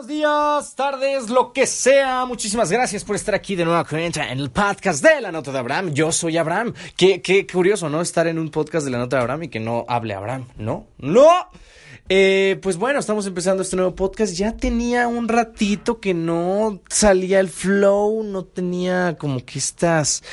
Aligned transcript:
buenos 0.00 0.16
días, 0.16 0.74
tardes, 0.76 1.28
lo 1.28 1.52
que 1.52 1.66
sea. 1.66 2.24
Muchísimas 2.24 2.72
gracias 2.72 3.04
por 3.04 3.16
estar 3.16 3.34
aquí 3.34 3.54
de 3.54 3.66
nueva 3.66 3.84
cuenta 3.84 4.32
en 4.32 4.38
el 4.38 4.50
podcast 4.50 5.04
de 5.04 5.20
La 5.20 5.30
Nota 5.30 5.52
de 5.52 5.58
Abraham. 5.58 5.92
Yo 5.92 6.10
soy 6.10 6.38
Abraham. 6.38 6.72
Qué, 6.96 7.20
qué 7.20 7.46
curioso, 7.46 7.90
¿no? 7.90 8.00
Estar 8.00 8.26
en 8.26 8.38
un 8.38 8.50
podcast 8.50 8.86
de 8.86 8.92
La 8.92 8.98
Nota 8.98 9.16
de 9.16 9.22
Abraham 9.22 9.42
y 9.42 9.48
que 9.48 9.60
no 9.60 9.84
hable 9.88 10.14
Abraham, 10.14 10.46
¿no? 10.56 10.86
¡No! 10.96 11.28
Eh, 12.08 12.58
pues 12.62 12.76
bueno, 12.78 12.98
estamos 12.98 13.26
empezando 13.26 13.62
este 13.62 13.76
nuevo 13.76 13.94
podcast. 13.94 14.32
Ya 14.34 14.56
tenía 14.56 15.06
un 15.06 15.28
ratito 15.28 16.00
que 16.00 16.14
no 16.14 16.80
salía 16.88 17.38
el 17.38 17.50
flow, 17.50 18.22
no 18.22 18.44
tenía 18.44 19.16
como 19.18 19.44
que 19.44 19.58
estas... 19.58 20.24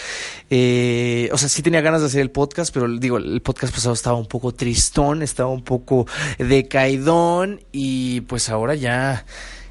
Eh, 0.50 1.30
o 1.34 1.38
sea, 1.38 1.50
sí 1.50 1.62
tenía 1.62 1.82
ganas 1.82 2.00
de 2.00 2.08
hacer 2.08 2.22
el 2.22 2.32
podcast, 2.32 2.74
pero 2.74 2.88
digo, 2.88 3.18
el 3.18 3.42
podcast 3.42 3.74
pasado 3.74 3.94
estaba 3.94 4.16
un 4.16 4.28
poco 4.28 4.54
tristón, 4.54 5.22
estaba 5.22 5.50
un 5.50 5.64
poco 5.64 6.08
decaidón 6.40 7.60
y 7.74 8.22
pues 8.22 8.48
ahora 8.50 8.74
ya 8.74 9.26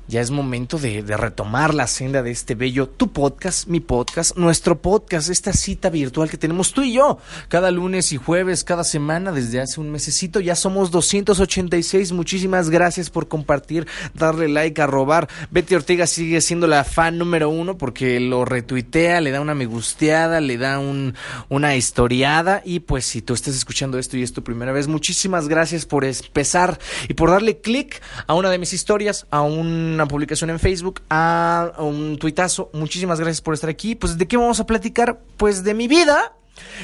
ya 0.09 0.20
es 0.20 0.30
momento 0.30 0.79
de, 0.79 1.03
retomar 1.03 1.75
la 1.75 1.86
senda 1.86 2.22
de 2.22 2.31
este 2.31 2.54
bello 2.54 2.89
tu 2.89 3.12
podcast, 3.12 3.67
mi 3.67 3.81
podcast, 3.81 4.36
nuestro 4.36 4.81
podcast, 4.81 5.31
esta 5.31 5.53
cita 5.53 5.90
virtual 5.90 6.31
que 6.31 6.36
tenemos 6.36 6.72
tú 6.72 6.82
y 6.82 6.93
yo 6.93 7.18
cada 7.48 7.71
lunes 7.71 8.12
y 8.12 8.17
jueves, 8.17 8.64
cada 8.64 8.84
semana 8.84 9.32
desde 9.32 9.61
hace 9.61 9.81
un 9.81 9.90
mesecito. 9.90 10.40
Ya 10.40 10.54
somos 10.54 10.90
286. 10.90 12.12
Muchísimas 12.12 12.71
gracias 12.71 13.11
por 13.11 13.29
compartir, 13.29 13.86
darle 14.14 14.48
like, 14.48 14.81
a 14.81 14.86
robar. 14.86 15.29
Betty 15.50 15.75
Ortega 15.75 16.07
sigue 16.07 16.40
siendo 16.40 16.67
la 16.67 16.84
fan 16.84 17.18
número 17.18 17.48
uno 17.48 17.76
porque 17.76 18.20
lo 18.20 18.45
retuitea, 18.45 19.20
le 19.20 19.31
da 19.31 19.40
una 19.40 19.54
me 19.54 19.67
gusteada, 19.67 20.40
le 20.40 20.57
da 20.59 20.79
un, 20.79 21.14
una 21.48 21.76
historiada. 21.76 22.62
Y 22.64 22.81
pues 22.81 23.07
si 23.07 23.23
tú 23.23 23.34
estás 23.34 23.57
escuchando 23.57 23.98
esto 23.98 24.17
y 24.17 24.23
es 24.23 24.32
tu 24.32 24.43
primera 24.43 24.73
vez, 24.73 24.86
muchísimas 24.86 25.48
gracias 25.48 25.86
por 25.86 26.04
empezar 26.04 26.79
y 27.09 27.14
por 27.14 27.31
darle 27.31 27.61
click 27.61 28.00
a 28.26 28.34
una 28.34 28.50
de 28.50 28.59
mis 28.59 28.73
historias, 28.73 29.26
a 29.31 29.43
un 29.43 29.96
una 29.96 30.07
publicación 30.07 30.50
en 30.50 30.61
Facebook, 30.61 31.03
a 31.11 31.73
un 31.79 32.19
tuitazo. 32.19 32.70
Muchísimas 32.73 33.19
gracias 33.19 33.41
por 33.41 33.55
estar 33.55 33.69
aquí. 33.69 33.95
Pues 33.95 34.17
de 34.17 34.29
qué 34.29 34.37
vamos 34.37 34.61
a 34.61 34.67
platicar? 34.67 35.19
Pues 35.37 35.65
de 35.65 35.75
mi 35.75 35.89
vida. 35.89 36.34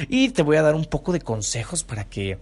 Y 0.09 0.29
te 0.29 0.43
voy 0.43 0.57
a 0.57 0.61
dar 0.61 0.75
un 0.75 0.85
poco 0.85 1.13
de 1.13 1.21
consejos 1.21 1.83
para 1.83 2.03
que 2.03 2.37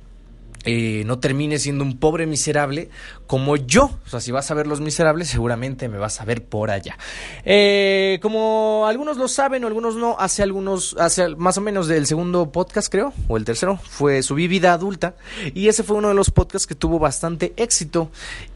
eh, 0.64 1.04
no 1.06 1.18
termine 1.20 1.58
siendo 1.58 1.84
un 1.84 1.98
pobre 1.98 2.28
miserable 2.28 2.90
como 3.26 3.56
yo. 3.56 3.92
O 4.06 4.10
sea, 4.10 4.20
si 4.20 4.32
vas 4.32 4.52
a 4.52 4.54
ver 4.54 4.68
Los 4.68 4.80
Miserables, 4.80 5.30
seguramente 5.30 5.90
me 5.90 5.98
vas 5.98 6.22
a 6.22 6.26
ver 6.26 6.46
por 6.46 6.70
allá. 6.70 6.98
Eh, 7.46 8.20
como 8.22 8.86
algunos 8.88 9.18
lo 9.18 9.28
saben 9.28 9.64
o 9.64 9.68
algunos 9.68 9.96
no, 9.96 10.16
hace 10.20 10.44
algunos, 10.44 10.96
hace 11.00 11.36
más 11.36 11.58
o 11.58 11.62
menos 11.62 11.88
del 11.88 12.06
segundo 12.06 12.52
podcast, 12.52 12.92
creo, 12.92 13.14
o 13.28 13.38
el 13.38 13.46
tercero, 13.46 13.78
fue 13.78 14.22
Subí 14.22 14.48
Vida 14.48 14.74
Adulta. 14.74 15.16
Y 15.54 15.68
ese 15.68 15.84
fue 15.84 15.98
uno 15.98 16.10
de 16.10 16.14
los 16.14 16.30
podcasts 16.30 16.68
que 16.68 16.76
tuvo 16.76 17.00
bastante 17.00 17.54
éxito. 17.58 18.12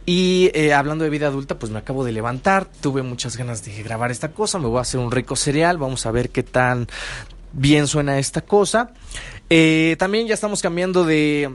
Y 0.06 0.52
eh, 0.54 0.74
hablando 0.74 1.04
de 1.04 1.10
vida 1.10 1.28
adulta, 1.28 1.58
pues 1.58 1.72
me 1.72 1.80
acabo 1.80 2.04
de 2.04 2.12
levantar, 2.12 2.68
tuve 2.82 3.02
muchas 3.02 3.38
ganas 3.38 3.66
de 3.66 3.82
grabar 3.82 4.12
esta 4.12 4.34
cosa, 4.34 4.60
me 4.60 4.68
voy 4.68 4.78
a 4.78 4.82
hacer 4.82 5.00
un 5.00 5.10
rico 5.12 5.36
cereal, 5.36 5.80
vamos 5.80 6.06
a 6.06 6.12
ver 6.12 6.30
qué 6.30 6.44
tan 6.44 6.88
bien 7.54 7.88
suena 7.88 8.20
esta 8.20 8.42
cosa. 8.42 8.92
también 9.98 10.28
ya 10.28 10.36
estamos 10.36 10.62
cambiando 10.62 11.06
de 11.06 11.50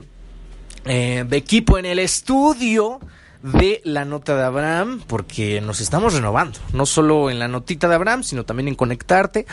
eh, 0.85 1.25
de 1.27 1.37
equipo 1.37 1.77
en 1.77 1.85
el 1.85 1.99
estudio 1.99 2.99
de 3.43 3.81
la 3.83 4.05
nota 4.05 4.35
de 4.35 4.43
Abraham, 4.43 5.01
porque 5.07 5.61
nos 5.61 5.81
estamos 5.81 6.13
renovando, 6.13 6.59
no 6.73 6.85
solo 6.85 7.29
en 7.29 7.39
la 7.39 7.47
notita 7.47 7.87
de 7.87 7.95
Abraham, 7.95 8.23
sino 8.23 8.45
también 8.45 8.67
en 8.67 8.75
conectarte. 8.75 9.45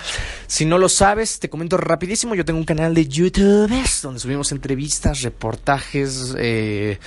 Si 0.48 0.64
no 0.64 0.78
lo 0.78 0.88
sabes, 0.88 1.41
te 1.41 1.50
comento 1.50 1.77
rapidísimo, 1.77 2.34
yo 2.34 2.42
tengo 2.42 2.58
un 2.58 2.64
canal 2.64 2.94
de 2.94 3.06
YouTube 3.06 3.70
donde 4.02 4.18
subimos 4.18 4.50
entrevistas, 4.50 5.20
reportajes, 5.20 6.34
eh, 6.38 6.98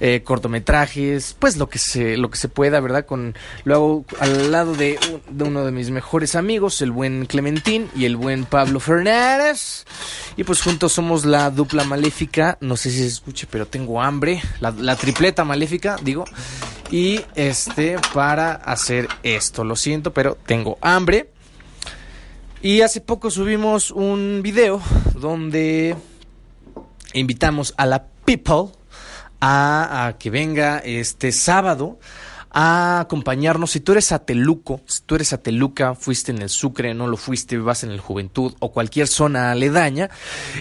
eh, 0.00 0.22
cortometrajes, 0.24 1.36
pues 1.38 1.56
lo 1.56 1.68
que 1.68 1.78
se, 1.78 2.16
lo 2.16 2.28
que 2.28 2.36
se 2.36 2.48
pueda, 2.48 2.80
¿verdad? 2.80 3.06
Con, 3.06 3.36
lo 3.62 3.74
hago 3.74 4.04
al 4.18 4.50
lado 4.50 4.74
de, 4.74 4.98
uno 5.38 5.64
de 5.64 5.70
mis 5.70 5.90
mejores 5.90 6.34
amigos, 6.34 6.82
el 6.82 6.90
buen 6.90 7.26
Clementín 7.26 7.88
y 7.94 8.04
el 8.04 8.16
buen 8.16 8.44
Pablo 8.44 8.80
Fernández. 8.80 9.84
Y 10.36 10.42
pues 10.42 10.60
juntos 10.60 10.92
somos 10.92 11.24
la 11.24 11.52
dupla 11.52 11.84
maléfica, 11.84 12.58
no 12.60 12.76
sé 12.76 12.90
si 12.90 12.98
se 12.98 13.06
escuche, 13.06 13.46
pero 13.48 13.66
tengo 13.66 14.02
hambre, 14.02 14.42
la 14.60 14.96
tripleta 14.96 15.44
maléfica, 15.44 15.96
digo. 16.02 16.24
Y 16.90 17.20
este, 17.34 17.96
para 18.14 18.52
hacer 18.52 19.08
esto, 19.22 19.62
lo 19.62 19.76
siento, 19.76 20.12
pero 20.12 20.36
tengo 20.46 20.78
hambre. 20.80 21.30
Y 22.60 22.80
hace 22.80 23.00
poco 23.00 23.30
subimos 23.30 23.92
un 23.92 24.40
video 24.42 24.82
donde 25.14 25.94
invitamos 27.14 27.72
a 27.76 27.86
la 27.86 28.06
people 28.24 28.72
a, 29.40 30.06
a 30.08 30.18
que 30.18 30.28
venga 30.28 30.78
este 30.78 31.30
sábado 31.30 32.00
a 32.50 33.00
acompañarnos. 33.00 33.72
Si 33.72 33.80
tú 33.80 33.92
eres 33.92 34.12
ateluco, 34.12 34.80
si 34.86 35.02
tú 35.02 35.14
eres 35.14 35.32
ateluca, 35.32 35.94
fuiste 35.94 36.32
en 36.32 36.42
el 36.42 36.48
Sucre, 36.48 36.94
no 36.94 37.06
lo 37.06 37.16
fuiste, 37.16 37.58
vas 37.58 37.84
en 37.84 37.90
el 37.90 38.00
Juventud 38.00 38.54
o 38.60 38.72
cualquier 38.72 39.08
zona 39.08 39.52
aledaña, 39.52 40.10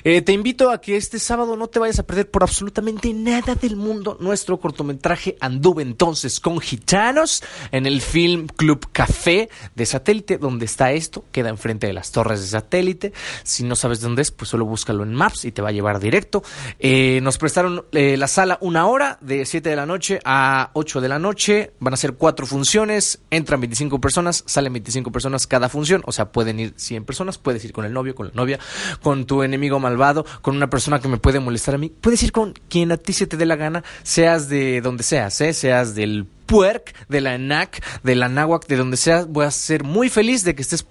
eh, 0.03 0.21
te 0.21 0.33
invito 0.33 0.69
a 0.69 0.81
que 0.81 0.97
este 0.97 1.19
sábado 1.19 1.55
no 1.55 1.67
te 1.67 1.79
vayas 1.79 1.99
a 1.99 2.03
perder 2.03 2.29
por 2.29 2.43
absolutamente 2.43 3.13
nada 3.13 3.55
del 3.55 3.75
mundo 3.75 4.17
nuestro 4.19 4.59
cortometraje 4.59 5.37
Anduve 5.39 5.81
entonces 5.81 6.39
con 6.39 6.59
gitanos 6.59 7.43
en 7.71 7.85
el 7.85 8.01
Film 8.01 8.47
Club 8.47 8.87
Café 8.91 9.49
de 9.75 9.85
Satélite, 9.85 10.37
donde 10.37 10.65
está 10.65 10.91
esto, 10.91 11.25
queda 11.31 11.49
enfrente 11.49 11.87
de 11.87 11.93
las 11.93 12.11
torres 12.11 12.41
de 12.41 12.47
satélite. 12.47 13.13
Si 13.43 13.63
no 13.63 13.75
sabes 13.75 14.01
dónde 14.01 14.21
es, 14.21 14.31
pues 14.31 14.49
solo 14.49 14.65
búscalo 14.65 15.03
en 15.03 15.13
Maps 15.13 15.45
y 15.45 15.51
te 15.51 15.61
va 15.61 15.69
a 15.69 15.71
llevar 15.71 15.99
directo. 15.99 16.43
Eh, 16.79 17.19
nos 17.21 17.37
prestaron 17.37 17.85
eh, 17.91 18.17
la 18.17 18.27
sala 18.27 18.57
una 18.61 18.87
hora 18.87 19.17
de 19.21 19.45
7 19.45 19.69
de 19.69 19.75
la 19.75 19.85
noche 19.85 20.19
a 20.25 20.71
8 20.73 21.01
de 21.01 21.09
la 21.09 21.19
noche 21.19 21.71
Van 21.79 21.93
a 21.93 21.97
ser 21.97 22.13
cuatro 22.13 22.45
funciones, 22.45 23.19
entran 23.29 23.61
25 23.61 24.01
personas, 24.01 24.43
salen 24.45 24.73
25 24.73 25.11
personas 25.11 25.47
cada 25.47 25.69
función, 25.69 26.01
o 26.05 26.11
sea, 26.11 26.31
pueden 26.31 26.59
ir 26.59 26.73
100 26.75 27.05
personas, 27.05 27.37
puedes 27.37 27.63
ir 27.65 27.73
con 27.73 27.85
el 27.85 27.93
novio, 27.93 28.15
con 28.15 28.27
la 28.27 28.33
novia, 28.33 28.59
con 29.01 29.25
tu 29.25 29.43
enemigo 29.43 29.79
malvado, 29.79 30.25
con 30.41 30.55
una 30.55 30.69
persona 30.69 30.99
que 30.99 31.07
me 31.07 31.17
puede 31.17 31.39
molestar 31.39 31.75
a 31.75 31.77
mí, 31.77 31.89
puedes 31.89 32.21
ir 32.23 32.31
con 32.31 32.53
quien 32.69 32.91
a 32.91 32.97
ti 32.97 33.13
se 33.13 33.27
te 33.27 33.37
dé 33.37 33.45
la 33.45 33.55
gana, 33.55 33.83
seas 34.03 34.49
de 34.49 34.81
donde 34.81 35.03
seas, 35.03 35.39
¿eh? 35.41 35.53
seas 35.53 35.95
del 35.95 36.25
puerc, 36.45 36.95
de 37.07 37.21
la 37.21 37.35
ENAC, 37.35 37.83
de 38.03 38.15
la 38.15 38.29
NAWAC, 38.29 38.67
de 38.67 38.77
donde 38.77 38.97
seas, 38.97 39.27
voy 39.27 39.45
a 39.45 39.51
ser 39.51 39.83
muy 39.83 40.09
feliz 40.09 40.43
de 40.43 40.55
que 40.55 40.61
estés 40.61 40.85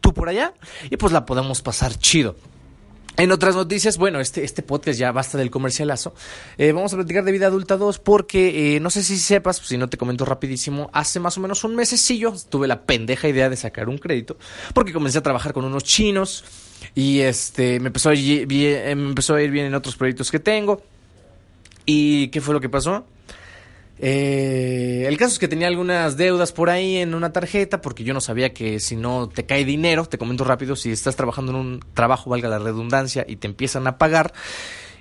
tú 0.00 0.14
por 0.14 0.28
allá 0.28 0.54
y 0.90 0.96
pues 0.96 1.12
la 1.12 1.24
podemos 1.26 1.62
pasar 1.62 1.96
chido. 1.96 2.36
En 3.18 3.30
otras 3.30 3.54
noticias, 3.54 3.98
bueno, 3.98 4.20
este, 4.20 4.42
este 4.42 4.62
podcast 4.62 4.98
ya 4.98 5.12
basta 5.12 5.36
del 5.36 5.50
comercialazo. 5.50 6.14
Eh, 6.56 6.72
vamos 6.72 6.94
a 6.94 6.96
platicar 6.96 7.24
de 7.24 7.32
Vida 7.32 7.46
Adulta 7.46 7.76
2 7.76 7.98
porque 7.98 8.76
eh, 8.76 8.80
no 8.80 8.88
sé 8.88 9.02
si 9.02 9.18
sepas, 9.18 9.58
si 9.58 9.76
no 9.76 9.88
te 9.90 9.98
comento 9.98 10.24
rapidísimo, 10.24 10.88
hace 10.94 11.20
más 11.20 11.36
o 11.36 11.40
menos 11.42 11.62
un 11.64 11.76
mesecillo 11.76 12.32
tuve 12.48 12.66
la 12.66 12.82
pendeja 12.82 13.28
idea 13.28 13.50
de 13.50 13.56
sacar 13.56 13.90
un 13.90 13.98
crédito 13.98 14.38
porque 14.72 14.94
comencé 14.94 15.18
a 15.18 15.22
trabajar 15.22 15.52
con 15.52 15.66
unos 15.66 15.84
chinos 15.84 16.44
y 16.94 17.20
este 17.20 17.80
me 17.80 17.88
empezó 17.88 18.08
a, 18.10 18.14
me 18.14 18.90
empezó 18.90 19.34
a 19.34 19.42
ir 19.42 19.50
bien 19.50 19.66
en 19.66 19.74
otros 19.74 19.94
proyectos 19.96 20.30
que 20.30 20.38
tengo. 20.38 20.82
¿Y 21.84 22.28
qué 22.28 22.40
fue 22.40 22.54
lo 22.54 22.60
que 22.60 22.68
pasó? 22.68 23.04
Eh, 24.04 25.04
el 25.06 25.16
caso 25.16 25.34
es 25.34 25.38
que 25.38 25.46
tenía 25.46 25.68
algunas 25.68 26.16
deudas 26.16 26.50
por 26.50 26.70
ahí 26.70 26.96
en 26.96 27.14
una 27.14 27.32
tarjeta 27.32 27.80
porque 27.80 28.02
yo 28.02 28.12
no 28.12 28.20
sabía 28.20 28.52
que 28.52 28.80
si 28.80 28.96
no 28.96 29.28
te 29.28 29.46
cae 29.46 29.64
dinero, 29.64 30.06
te 30.06 30.18
comento 30.18 30.42
rápido, 30.42 30.74
si 30.74 30.90
estás 30.90 31.14
trabajando 31.14 31.52
en 31.52 31.58
un 31.58 31.80
trabajo, 31.94 32.28
valga 32.28 32.48
la 32.48 32.58
redundancia, 32.58 33.24
y 33.28 33.36
te 33.36 33.46
empiezan 33.46 33.86
a 33.86 33.98
pagar 33.98 34.32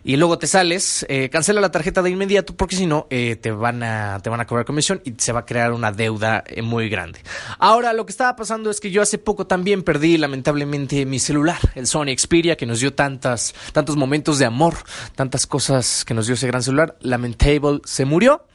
y 0.03 0.17
luego 0.17 0.37
te 0.37 0.47
sales, 0.47 1.05
eh, 1.09 1.29
cancela 1.29 1.61
la 1.61 1.71
tarjeta 1.71 2.01
de 2.01 2.09
inmediato 2.11 2.55
porque 2.55 2.75
si 2.75 2.85
no 2.85 3.07
eh, 3.09 3.35
te 3.35 3.51
van 3.51 3.83
a 3.83 4.19
te 4.21 4.29
van 4.29 4.39
a 4.39 4.47
cobrar 4.47 4.65
comisión 4.65 5.01
y 5.03 5.13
se 5.17 5.31
va 5.31 5.41
a 5.41 5.45
crear 5.45 5.73
una 5.73 5.91
deuda 5.91 6.43
eh, 6.47 6.61
muy 6.61 6.89
grande. 6.89 7.19
Ahora 7.57 7.93
lo 7.93 8.05
que 8.05 8.11
estaba 8.11 8.35
pasando 8.35 8.69
es 8.69 8.79
que 8.79 8.91
yo 8.91 9.01
hace 9.01 9.17
poco 9.17 9.47
también 9.47 9.83
perdí 9.83 10.17
lamentablemente 10.17 11.05
mi 11.05 11.19
celular, 11.19 11.59
el 11.75 11.87
Sony 11.87 12.15
Xperia 12.17 12.55
que 12.55 12.65
nos 12.65 12.79
dio 12.79 12.93
tantas 12.93 13.53
tantos 13.73 13.95
momentos 13.95 14.39
de 14.39 14.45
amor, 14.45 14.75
tantas 15.15 15.45
cosas 15.47 16.05
que 16.05 16.13
nos 16.13 16.27
dio 16.27 16.35
ese 16.35 16.47
gran 16.47 16.63
celular, 16.63 16.97
lamentable 17.01 17.81
se 17.85 18.05
murió 18.05 18.45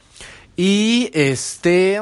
y 0.57 1.11
este, 1.13 2.01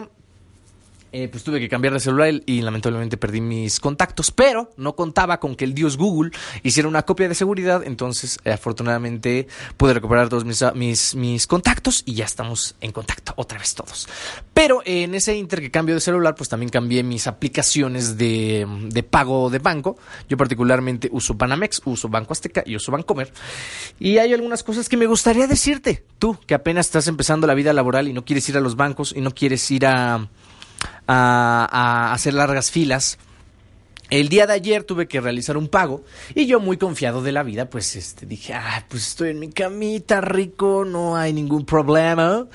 eh, 1.17 1.29
pues 1.29 1.46
tuve 1.46 1.62
que 1.62 1.70
cambiar 1.70 1.94
de 1.94 2.02
celular 2.02 2.41
y 2.46 2.62
lamentablemente 2.62 3.16
perdí 3.16 3.40
mis 3.40 3.79
contactos, 3.79 4.32
pero 4.32 4.72
no 4.76 4.97
contaba 4.97 5.40
con 5.40 5.56
que 5.56 5.64
el 5.64 5.73
dios 5.73 5.96
Google 5.96 6.32
hiciera 6.62 6.90
una 6.90 7.03
copia 7.03 7.29
de 7.29 7.35
seguridad, 7.35 7.84
entonces 7.85 8.38
eh, 8.44 8.52
afortunadamente 8.52 9.47
pude 9.78 9.94
recuperar 9.94 10.28
todos 10.28 10.44
mis, 10.44 10.62
mis, 10.73 11.16
mis, 11.16 11.47
contactos 11.47 12.03
y 12.06 12.16
ya 12.16 12.26
estamos 12.26 12.76
en 12.82 12.91
contacto 12.91 13.32
otra 13.38 13.58
vez 13.58 13.76
todos. 13.76 14.09
Pero 14.53 14.82
en 14.84 15.16
ese 15.16 15.38
inter 15.38 15.62
que 15.62 15.72
cambio 15.72 15.96
de 15.96 16.02
celular, 16.02 16.35
pues 16.35 16.50
también 16.50 16.70
cambié 16.70 17.02
mis 17.02 17.28
aplicaciones 17.28 18.18
de, 18.18 18.68
de 18.90 19.03
pago 19.03 19.50
de 19.50 19.59
banco. 19.59 19.97
Yo 20.28 20.35
particularmente 20.35 21.08
uso 21.14 21.35
Banamex, 21.35 21.82
uso 21.85 22.09
Banco 22.09 22.34
Azteca 22.34 22.61
y 22.66 22.76
uso 22.76 22.91
Bancomer. 22.91 23.32
Y 24.02 24.18
hay 24.18 24.34
algunas 24.34 24.64
cosas 24.64 24.90
que 24.90 24.97
me 24.97 25.08
gustaría 25.08 25.47
decirte, 25.47 26.03
tú 26.20 26.38
que 26.46 26.56
apenas 26.56 26.88
estás 26.88 27.08
empezando 27.08 27.47
la 27.47 27.53
vida 27.53 27.72
laboral 27.72 28.09
y 28.09 28.11
no 28.11 28.26
quieres 28.26 28.50
ir 28.50 28.58
a 28.58 28.59
los 28.59 28.76
bancos 28.76 29.14
y 29.16 29.22
no 29.22 29.32
quieres 29.32 29.72
ir 29.72 29.85
a 29.85 30.28
a, 31.08 32.14
hacer 32.14 32.34
largas 32.34 32.72
filas. 32.72 33.17
El 34.09 34.29
día 34.29 34.46
de 34.46 34.53
ayer 34.53 34.84
tuve 34.84 35.08
que 35.08 35.20
realizar 35.20 35.58
un 35.58 35.67
pago 35.67 36.03
y 36.35 36.46
yo 36.46 36.59
muy 36.59 36.78
confiado 36.78 37.23
de 37.23 37.32
la 37.32 37.41
vida, 37.41 37.70
pues 37.70 37.96
este, 37.96 38.26
dije, 38.26 38.53
ah, 38.53 38.85
pues 38.87 39.08
estoy 39.08 39.32
en 39.32 39.40
mi 39.40 39.49
camita 39.49 40.22
rico, 40.22 40.85
no 40.85 41.17
hay 41.17 41.34
ningún 41.34 41.66
problema. 41.66 42.47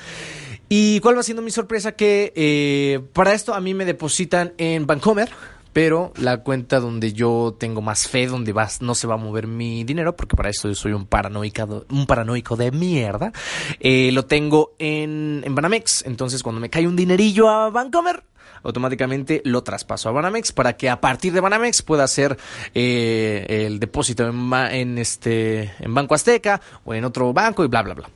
¿Y 0.69 1.00
cuál 1.00 1.19
va 1.19 1.25
siendo 1.25 1.43
mi 1.43 1.50
sorpresa? 1.50 1.93
Que 1.93 2.32
eh, 2.37 3.00
para 3.12 3.35
esto 3.35 3.55
a 3.55 3.61
mí 3.61 3.75
me 3.75 3.85
depositan 3.85 4.53
en 4.56 4.87
Bancomer, 4.87 5.29
pero 5.72 6.12
la 6.17 6.38
cuenta 6.38 6.81
donde 6.81 7.12
yo 7.12 7.56
tengo 7.58 7.81
más 7.81 8.08
fe, 8.08 8.26
donde 8.26 8.52
vas, 8.52 8.82
no 8.82 8.94
se 8.94 9.06
va 9.06 9.14
a 9.14 9.19
mover 9.19 9.46
mi 9.46 9.84
dinero, 9.84 10.17
porque 10.17 10.37
para 10.37 10.50
eso 10.50 10.69
yo 10.69 10.75
soy 10.75 10.93
un 10.93 11.06
paranoico, 11.06 11.84
un 11.90 12.06
paranoico 12.06 12.56
de 12.56 12.70
mierda, 12.70 13.32
eh, 13.78 14.11
lo 14.12 14.25
tengo 14.26 14.75
en, 14.78 15.43
en 15.44 15.55
Banamex. 15.55 16.05
Entonces 16.06 16.43
cuando 16.43 16.61
me 16.61 16.70
cae 16.70 16.87
un 16.87 16.96
dinerillo 16.96 17.49
a 17.49 17.70
Bancomer, 17.70 18.25
automáticamente 18.62 19.43
lo 19.44 19.62
traspaso 19.62 20.08
a 20.08 20.12
Banamex 20.12 20.52
para 20.52 20.76
que 20.76 20.90
a 20.90 21.00
partir 21.00 21.32
de 21.32 21.40
Banamex 21.40 21.82
pueda 21.82 22.05
hacer 22.05 22.37
eh, 22.75 23.67
el 23.67 23.81
depósito 23.81 24.28
en, 24.28 24.99
este, 24.99 25.72
en 25.78 25.94
Banco 25.94 26.14
Azteca 26.14 26.61
o 26.84 26.94
en 26.94 27.05
otro 27.05 27.32
banco 27.32 27.64
y 27.64 27.69
bla, 27.69 27.82
bla, 27.82 27.94
bla. 27.94 28.11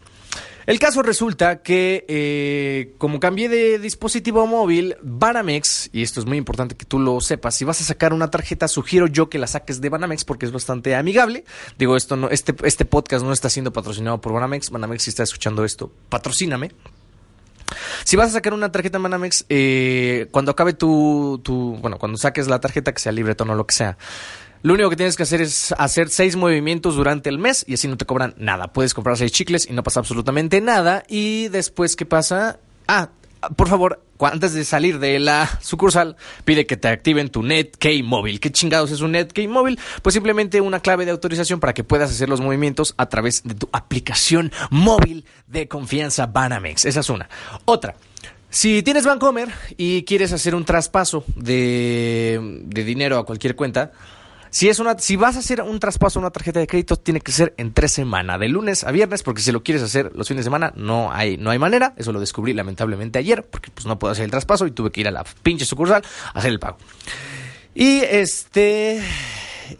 El 0.66 0.78
caso 0.78 1.02
resulta 1.02 1.62
que 1.62 2.04
eh, 2.08 2.94
como 2.98 3.20
cambié 3.20 3.48
de 3.48 3.78
dispositivo 3.78 4.46
móvil, 4.46 4.96
Banamex, 5.02 5.90
y 5.92 6.02
esto 6.02 6.20
es 6.20 6.26
muy 6.26 6.38
importante 6.38 6.74
que 6.74 6.86
tú 6.86 6.98
lo 6.98 7.20
sepas, 7.20 7.54
si 7.54 7.64
vas 7.64 7.80
a 7.80 7.84
sacar 7.84 8.12
una 8.12 8.30
tarjeta, 8.30 8.68
sugiero 8.68 9.06
yo 9.06 9.28
que 9.28 9.38
la 9.38 9.46
saques 9.46 9.80
de 9.80 9.88
Banamex 9.88 10.24
porque 10.24 10.46
es 10.46 10.52
bastante 10.52 10.94
amigable. 10.94 11.44
Digo, 11.78 11.96
esto 11.96 12.16
no, 12.16 12.30
este, 12.30 12.54
este 12.64 12.84
podcast 12.84 13.24
no 13.24 13.32
está 13.32 13.50
siendo 13.50 13.72
patrocinado 13.72 14.20
por 14.20 14.32
Banamex. 14.32 14.70
Banamex, 14.70 15.02
si 15.02 15.10
está 15.10 15.22
escuchando 15.22 15.64
esto, 15.64 15.92
patrocíname. 16.08 16.70
Si 18.04 18.16
vas 18.16 18.30
a 18.30 18.32
sacar 18.32 18.54
una 18.54 18.70
tarjeta 18.70 18.98
Banamex, 18.98 19.46
eh, 19.48 20.28
cuando 20.30 20.52
acabe 20.52 20.74
tu, 20.74 21.40
bueno, 21.80 21.98
cuando 21.98 22.18
saques 22.18 22.46
la 22.46 22.60
tarjeta, 22.60 22.92
que 22.92 23.00
sea 23.00 23.12
libre, 23.12 23.34
tono, 23.34 23.54
lo 23.54 23.66
que 23.66 23.74
sea, 23.74 23.96
lo 24.64 24.72
único 24.72 24.88
que 24.88 24.96
tienes 24.96 25.14
que 25.14 25.24
hacer 25.24 25.42
es 25.42 25.72
hacer 25.76 26.08
seis 26.08 26.36
movimientos 26.36 26.96
durante 26.96 27.28
el 27.28 27.38
mes 27.38 27.66
y 27.68 27.74
así 27.74 27.86
no 27.86 27.98
te 27.98 28.06
cobran 28.06 28.32
nada. 28.38 28.72
Puedes 28.72 28.94
comprar 28.94 29.18
seis 29.18 29.30
chicles 29.30 29.68
y 29.68 29.74
no 29.74 29.82
pasa 29.82 30.00
absolutamente 30.00 30.62
nada. 30.62 31.02
Y 31.06 31.48
después, 31.48 31.96
¿qué 31.96 32.06
pasa? 32.06 32.58
Ah, 32.88 33.10
por 33.56 33.68
favor, 33.68 34.02
antes 34.20 34.54
de 34.54 34.64
salir 34.64 35.00
de 35.00 35.18
la 35.18 35.58
sucursal, 35.60 36.16
pide 36.46 36.64
que 36.64 36.78
te 36.78 36.88
activen 36.88 37.28
tu 37.28 37.42
NetKey 37.42 38.02
móvil. 38.02 38.40
¿Qué 38.40 38.50
chingados 38.50 38.90
es 38.90 39.02
un 39.02 39.12
NetKey 39.12 39.48
móvil? 39.48 39.78
Pues 40.00 40.14
simplemente 40.14 40.62
una 40.62 40.80
clave 40.80 41.04
de 41.04 41.10
autorización 41.10 41.60
para 41.60 41.74
que 41.74 41.84
puedas 41.84 42.10
hacer 42.10 42.30
los 42.30 42.40
movimientos 42.40 42.94
a 42.96 43.06
través 43.10 43.42
de 43.44 43.54
tu 43.54 43.68
aplicación 43.70 44.50
móvil 44.70 45.26
de 45.46 45.68
confianza 45.68 46.24
Banamex. 46.24 46.86
Esa 46.86 47.00
es 47.00 47.10
una. 47.10 47.28
Otra. 47.66 47.96
Si 48.48 48.82
tienes 48.82 49.04
Bancomer 49.04 49.50
y 49.76 50.04
quieres 50.04 50.32
hacer 50.32 50.54
un 50.54 50.64
traspaso 50.64 51.22
de, 51.36 52.62
de 52.64 52.84
dinero 52.84 53.18
a 53.18 53.26
cualquier 53.26 53.56
cuenta, 53.56 53.92
si, 54.54 54.68
es 54.68 54.78
una, 54.78 54.96
si 55.00 55.16
vas 55.16 55.34
a 55.34 55.40
hacer 55.40 55.60
un 55.62 55.80
traspaso 55.80 56.20
a 56.20 56.22
una 56.22 56.30
tarjeta 56.30 56.60
de 56.60 56.68
crédito, 56.68 56.94
tiene 56.94 57.20
que 57.20 57.32
ser 57.32 57.54
en 57.56 57.72
tres 57.72 57.90
semanas, 57.90 58.38
de 58.38 58.48
lunes 58.48 58.84
a 58.84 58.92
viernes, 58.92 59.24
porque 59.24 59.42
si 59.42 59.50
lo 59.50 59.64
quieres 59.64 59.82
hacer 59.82 60.12
los 60.14 60.28
fines 60.28 60.42
de 60.42 60.46
semana, 60.46 60.72
no 60.76 61.10
hay, 61.12 61.36
no 61.36 61.50
hay 61.50 61.58
manera. 61.58 61.92
Eso 61.96 62.12
lo 62.12 62.20
descubrí 62.20 62.52
lamentablemente 62.52 63.18
ayer, 63.18 63.44
porque 63.44 63.72
pues 63.72 63.84
no 63.84 63.98
puedo 63.98 64.12
hacer 64.12 64.24
el 64.24 64.30
traspaso 64.30 64.68
y 64.68 64.70
tuve 64.70 64.92
que 64.92 65.00
ir 65.00 65.08
a 65.08 65.10
la 65.10 65.24
pinche 65.42 65.64
sucursal 65.64 66.04
a 66.32 66.38
hacer 66.38 66.52
el 66.52 66.60
pago. 66.60 66.76
Y 67.74 68.02
este. 68.02 69.02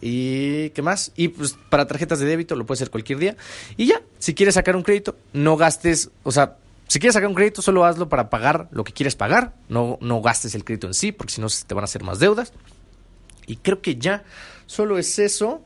¿Y 0.01 0.71
qué 0.71 0.81
más? 0.81 1.13
Y 1.15 1.29
pues 1.29 1.57
para 1.69 1.87
tarjetas 1.87 2.19
de 2.19 2.25
débito 2.25 2.57
lo 2.57 2.65
puedes 2.65 2.81
hacer 2.81 2.91
cualquier 2.91 3.19
día. 3.19 3.37
Y 3.77 3.85
ya, 3.85 4.01
si 4.19 4.33
quieres 4.33 4.55
sacar 4.55 4.75
un 4.75 4.83
crédito, 4.83 5.15
no 5.31 5.55
gastes, 5.55 6.09
o 6.23 6.33
sea, 6.33 6.57
si 6.89 6.99
quieres 6.99 7.13
sacar 7.13 7.29
un 7.29 7.35
crédito, 7.35 7.61
solo 7.61 7.85
hazlo 7.85 8.09
para 8.09 8.29
pagar 8.29 8.67
lo 8.71 8.83
que 8.83 8.91
quieres 8.91 9.15
pagar. 9.15 9.53
No, 9.69 9.97
no 10.01 10.21
gastes 10.21 10.53
el 10.53 10.65
crédito 10.65 10.87
en 10.87 10.95
sí, 10.95 11.13
porque 11.13 11.31
si 11.31 11.39
no 11.39 11.47
te 11.65 11.73
van 11.73 11.83
a 11.83 11.85
hacer 11.85 12.03
más 12.03 12.19
deudas. 12.19 12.51
Y 13.47 13.57
creo 13.57 13.81
que 13.81 13.95
ya 13.95 14.23
Solo 14.65 14.97
es 14.97 15.19
eso. 15.19 15.63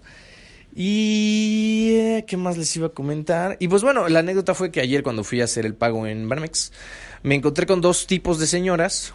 Y 0.75 1.91
eh, 1.93 2.25
qué 2.27 2.37
más 2.37 2.57
les 2.57 2.75
iba 2.75 2.87
a 2.87 2.89
comentar. 2.91 3.57
Y 3.59 3.67
pues 3.67 3.81
bueno, 3.81 4.07
la 4.07 4.19
anécdota 4.19 4.53
fue 4.53 4.71
que 4.71 4.81
ayer 4.81 5.03
cuando 5.03 5.23
fui 5.23 5.41
a 5.41 5.45
hacer 5.45 5.65
el 5.65 5.73
pago 5.73 6.05
en 6.05 6.29
Banamex, 6.29 6.71
me 7.23 7.35
encontré 7.35 7.65
con 7.65 7.81
dos 7.81 8.07
tipos 8.07 8.39
de 8.39 8.47
señoras. 8.47 9.13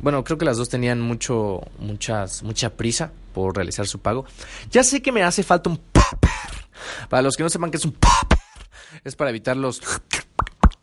Bueno, 0.00 0.22
creo 0.24 0.38
que 0.38 0.44
las 0.44 0.56
dos 0.56 0.68
tenían 0.68 1.00
mucho, 1.00 1.62
muchas, 1.78 2.42
mucha 2.42 2.70
prisa 2.70 3.12
por 3.32 3.56
realizar 3.56 3.86
su 3.86 4.00
pago. 4.00 4.26
Ya 4.70 4.82
sé 4.82 5.00
que 5.00 5.12
me 5.12 5.22
hace 5.22 5.42
falta 5.42 5.70
un 5.70 5.78
popper. 5.78 6.30
Para 7.08 7.22
los 7.22 7.36
que 7.36 7.42
no 7.42 7.48
sepan 7.48 7.70
que 7.70 7.76
es 7.76 7.84
un 7.84 7.92
popper, 7.92 8.38
es 9.04 9.16
para 9.16 9.30
evitar 9.30 9.56
los 9.56 9.80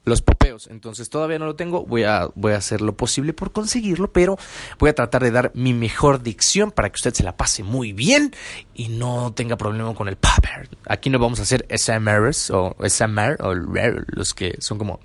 los 0.05 0.21
popeos. 0.21 0.67
Entonces 0.67 1.09
todavía 1.09 1.39
no 1.39 1.45
lo 1.45 1.55
tengo, 1.55 1.85
voy 1.85 2.03
a, 2.03 2.29
voy 2.35 2.53
a 2.53 2.57
hacer 2.57 2.81
lo 2.81 2.95
posible 2.95 3.33
por 3.33 3.51
conseguirlo, 3.51 4.11
pero 4.13 4.37
voy 4.79 4.89
a 4.89 4.95
tratar 4.95 5.23
de 5.23 5.31
dar 5.31 5.51
mi 5.53 5.73
mejor 5.73 6.21
dicción 6.21 6.71
para 6.71 6.89
que 6.89 6.95
usted 6.95 7.13
se 7.13 7.23
la 7.23 7.35
pase 7.35 7.63
muy 7.63 7.91
bien 7.91 8.33
y 8.73 8.87
no 8.89 9.33
tenga 9.33 9.57
problema 9.57 9.93
con 9.93 10.07
el 10.07 10.15
popper. 10.15 10.69
Aquí 10.87 11.09
no 11.09 11.19
vamos 11.19 11.39
a 11.39 11.43
hacer 11.43 11.65
SMRs 11.75 12.51
o 12.51 12.75
SMR 12.87 13.37
o 13.41 13.53
los 13.53 14.33
que 14.33 14.55
son 14.59 14.77
como... 14.77 14.99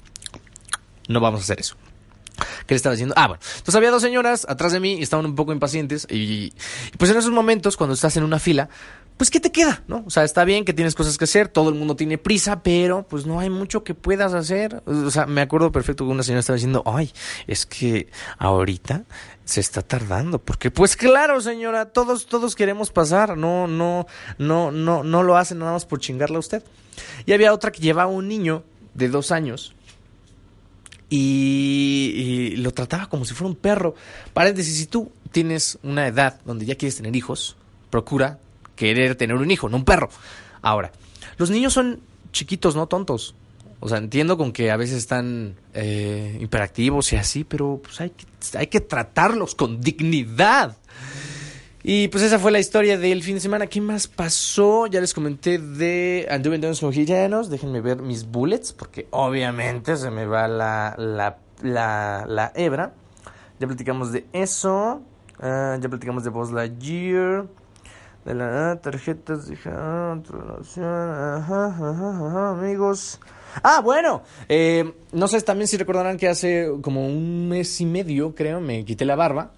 No 1.09 1.19
vamos 1.19 1.41
a 1.41 1.43
hacer 1.43 1.59
eso. 1.59 1.77
¿Qué 2.71 2.75
le 2.75 2.77
estaba 2.77 2.93
diciendo? 2.93 3.17
Ah, 3.19 3.27
bueno. 3.27 3.43
Entonces 3.43 3.75
había 3.75 3.91
dos 3.91 4.01
señoras 4.01 4.47
atrás 4.49 4.71
de 4.71 4.79
mí 4.79 4.95
y 4.95 5.03
estaban 5.03 5.27
un 5.27 5.35
poco 5.35 5.53
impacientes. 5.53 6.07
Y, 6.09 6.53
pues 6.99 7.11
en 7.11 7.17
esos 7.17 7.33
momentos, 7.33 7.77
cuando 7.77 7.95
estás 7.95 8.17
en 8.17 8.23
una 8.23 8.39
fila, 8.39 8.69
pues 9.17 9.29
¿qué 9.29 9.41
te 9.41 9.51
queda? 9.51 9.83
¿No? 9.89 10.05
O 10.07 10.11
sea, 10.11 10.23
está 10.23 10.45
bien 10.45 10.65
que 10.65 10.73
tienes 10.73 10.95
cosas 10.95 11.19
que 11.19 11.25
hacer, 11.25 11.49
todo 11.49 11.71
el 11.71 11.75
mundo 11.75 11.97
tiene 11.97 12.17
prisa, 12.17 12.63
pero 12.63 13.03
pues 13.03 13.27
no 13.27 13.41
hay 13.41 13.51
mucho 13.51 13.83
que 13.83 13.95
puedas 13.95 14.35
hacer. 14.35 14.85
O 14.87 15.11
sea, 15.11 15.27
me 15.27 15.41
acuerdo 15.41 15.73
perfecto 15.73 16.05
que 16.05 16.13
una 16.13 16.23
señora 16.23 16.39
estaba 16.39 16.55
diciendo, 16.55 16.85
ay, 16.87 17.11
es 17.49 17.67
que 17.67 18.07
ahorita 18.39 19.03
se 19.45 19.59
está 19.59 19.83
tardando, 19.83 20.39
porque 20.39 20.71
pues 20.71 20.95
claro, 20.95 21.41
señora, 21.41 21.87
todos, 21.87 22.27
todos 22.27 22.55
queremos 22.55 22.93
pasar, 22.93 23.37
no, 23.37 23.67
no, 23.67 24.07
no, 24.39 24.71
no, 24.71 25.03
no 25.03 25.23
lo 25.25 25.37
hacen 25.37 25.59
nada 25.59 25.73
más 25.73 25.87
por 25.87 25.99
chingarle 25.99 26.37
a 26.37 26.39
usted. 26.39 26.63
Y 27.27 27.33
había 27.33 27.53
otra 27.53 27.73
que 27.73 27.83
llevaba 27.83 28.13
un 28.13 28.29
niño 28.29 28.63
de 28.95 29.09
dos 29.09 29.33
años 29.33 29.75
y, 31.11 32.55
lo 32.59 32.73
trataba 32.73 33.09
como 33.09 33.25
si 33.25 33.35
fuera 33.35 33.51
un 33.51 33.57
perro. 33.57 33.95
Paréntesis, 34.33 34.77
si 34.79 34.87
tú 34.87 35.11
tienes 35.33 35.79
una 35.83 36.07
edad 36.07 36.41
donde 36.45 36.65
ya 36.65 36.77
quieres 36.77 36.97
tener 36.97 37.15
hijos, 37.17 37.57
procura 37.91 38.39
querer 38.77 39.17
tener 39.17 39.37
un 39.37 39.51
hijo, 39.51 39.69
no 39.69 39.77
un 39.77 39.85
perro. 39.85 40.09
Ahora, 40.63 40.93
los 41.37 41.51
niños 41.51 41.73
son 41.73 42.01
chiquitos, 42.33 42.77
no 42.77 42.87
tontos. 42.87 43.35
O 43.81 43.89
sea, 43.89 43.99
entiendo 43.99 44.37
con 44.37 44.53
que 44.53 44.71
a 44.71 44.77
veces 44.77 44.99
están 44.99 45.57
eh, 45.75 46.39
hiperactivos 46.41 47.13
y 47.13 47.17
así, 47.17 47.45
pero 47.45 47.81
pues 47.83 48.01
hay 48.01 48.11
que, 48.11 48.27
hay 48.59 48.67
que 48.69 48.81
tratarlos 48.81 49.55
con 49.55 49.81
dignidad. 49.81 50.77
Y 51.83 52.09
pues 52.09 52.23
esa 52.23 52.39
fue 52.39 52.53
la 52.53 52.59
historia 52.59 52.99
del 52.99 53.23
fin 53.23 53.35
de 53.35 53.41
semana. 53.41 53.67
¿Qué 53.67 53.81
más 53.81 54.07
pasó? 54.07 54.87
Ya 54.87 55.01
les 55.01 55.15
comenté 55.15 55.59
de 55.59 56.27
Anduve 56.31 56.57
en 56.57 56.63
los 56.63 56.83
Mojillanos. 56.83 57.49
Déjenme 57.49 57.81
ver 57.81 58.03
mis 58.03 58.27
bullets, 58.27 58.73
porque 58.73 59.07
obviamente 59.11 59.97
se 59.97 60.11
me 60.11 60.27
va 60.27 60.47
la, 60.47 60.95
la, 60.99 62.27
la, 62.27 62.53
hebra. 62.55 62.93
Ya 63.59 63.67
platicamos 63.67 64.13
de 64.13 64.27
eso. 64.33 65.01
Uh, 65.39 65.81
ya 65.81 65.89
platicamos 65.89 66.23
de 66.23 66.31
Buzz 66.31 66.53
Lightyear 66.53 67.47
de 68.25 68.35
la 68.35 68.79
tarjetas 68.83 69.49
de 69.49 69.57
amigos. 72.51 73.21
Ah, 73.63 73.81
bueno, 73.83 74.23
eh, 74.49 74.95
no 75.13 75.27
sé 75.29 75.41
también 75.41 75.67
si 75.67 75.77
recordarán 75.77 76.19
que 76.19 76.29
hace 76.29 76.71
como 76.83 77.07
un 77.07 77.49
mes 77.49 77.81
y 77.81 77.87
medio, 77.87 78.35
creo, 78.35 78.61
me 78.61 78.85
quité 78.85 79.05
la 79.05 79.17
barba. 79.17 79.53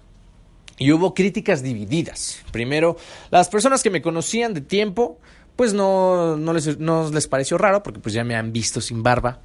Y 0.77 0.91
hubo 0.91 1.13
críticas 1.13 1.61
divididas. 1.61 2.41
Primero, 2.51 2.97
las 3.31 3.49
personas 3.49 3.83
que 3.83 3.89
me 3.89 4.01
conocían 4.01 4.53
de 4.53 4.61
tiempo, 4.61 5.19
pues 5.55 5.73
no, 5.73 6.35
no, 6.37 6.53
les, 6.53 6.79
no 6.79 7.09
les 7.09 7.27
pareció 7.27 7.57
raro, 7.57 7.83
porque 7.83 7.99
pues 7.99 8.13
ya 8.13 8.23
me 8.23 8.35
han 8.35 8.51
visto 8.51 8.81
sin 8.81 9.03
barba 9.03 9.39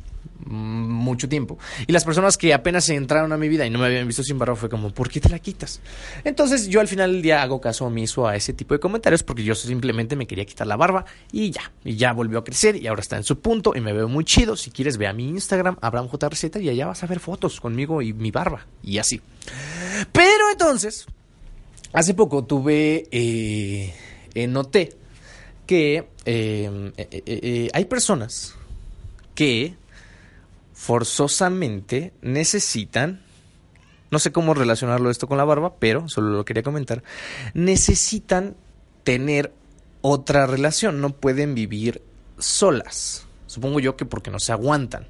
mucho 0.46 1.28
tiempo. 1.28 1.58
Y 1.86 1.92
las 1.92 2.04
personas 2.04 2.36
que 2.36 2.54
apenas 2.54 2.88
entraron 2.88 3.32
a 3.32 3.36
mi 3.36 3.48
vida 3.48 3.66
y 3.66 3.70
no 3.70 3.78
me 3.78 3.86
habían 3.86 4.06
visto 4.06 4.22
sin 4.22 4.38
barba 4.38 4.56
fue 4.56 4.68
como, 4.68 4.92
¿por 4.92 5.10
qué 5.10 5.20
te 5.20 5.28
la 5.28 5.38
quitas? 5.38 5.80
Entonces 6.24 6.68
yo 6.68 6.80
al 6.80 6.88
final 6.88 7.12
del 7.12 7.22
día 7.22 7.42
hago 7.42 7.60
caso 7.60 7.84
omiso 7.86 8.26
a 8.26 8.36
ese 8.36 8.52
tipo 8.52 8.74
de 8.74 8.80
comentarios 8.80 9.22
porque 9.22 9.44
yo 9.44 9.54
simplemente 9.54 10.16
me 10.16 10.26
quería 10.26 10.44
quitar 10.44 10.66
la 10.66 10.76
barba 10.76 11.04
y 11.32 11.50
ya. 11.50 11.72
Y 11.84 11.96
ya 11.96 12.12
volvió 12.12 12.38
a 12.38 12.44
crecer 12.44 12.76
y 12.76 12.86
ahora 12.86 13.00
está 13.00 13.16
en 13.16 13.24
su 13.24 13.40
punto 13.40 13.72
y 13.74 13.80
me 13.80 13.92
veo 13.92 14.08
muy 14.08 14.24
chido. 14.24 14.56
Si 14.56 14.70
quieres 14.70 14.96
ve 14.96 15.06
a 15.06 15.12
mi 15.12 15.28
Instagram, 15.28 15.76
AbramJRZ 15.80 16.56
y 16.60 16.68
allá 16.68 16.86
vas 16.86 17.02
a 17.02 17.06
ver 17.06 17.20
fotos 17.20 17.60
conmigo 17.60 18.02
y 18.02 18.12
mi 18.12 18.30
barba 18.30 18.66
y 18.82 18.98
así. 18.98 19.20
Pero 20.12 20.50
entonces, 20.52 21.06
hace 21.92 22.14
poco 22.14 22.44
tuve, 22.44 23.06
eh, 23.10 23.92
noté 24.48 24.96
que 25.66 26.08
eh, 26.24 26.92
eh, 26.96 27.68
hay 27.72 27.84
personas 27.84 28.54
que 29.34 29.74
forzosamente 30.72 32.12
necesitan, 32.22 33.20
no 34.10 34.18
sé 34.18 34.32
cómo 34.32 34.54
relacionarlo 34.54 35.10
esto 35.10 35.26
con 35.26 35.38
la 35.38 35.44
barba, 35.44 35.76
pero 35.78 36.08
solo 36.08 36.30
lo 36.30 36.44
quería 36.44 36.62
comentar, 36.62 37.02
necesitan 37.52 38.56
tener 39.04 39.52
otra 40.00 40.46
relación, 40.46 41.00
no 41.00 41.10
pueden 41.10 41.54
vivir 41.54 42.02
solas. 42.38 43.27
Supongo 43.48 43.80
yo 43.80 43.96
que 43.96 44.04
porque 44.04 44.30
no 44.30 44.38
se 44.38 44.52
aguantan. 44.52 45.06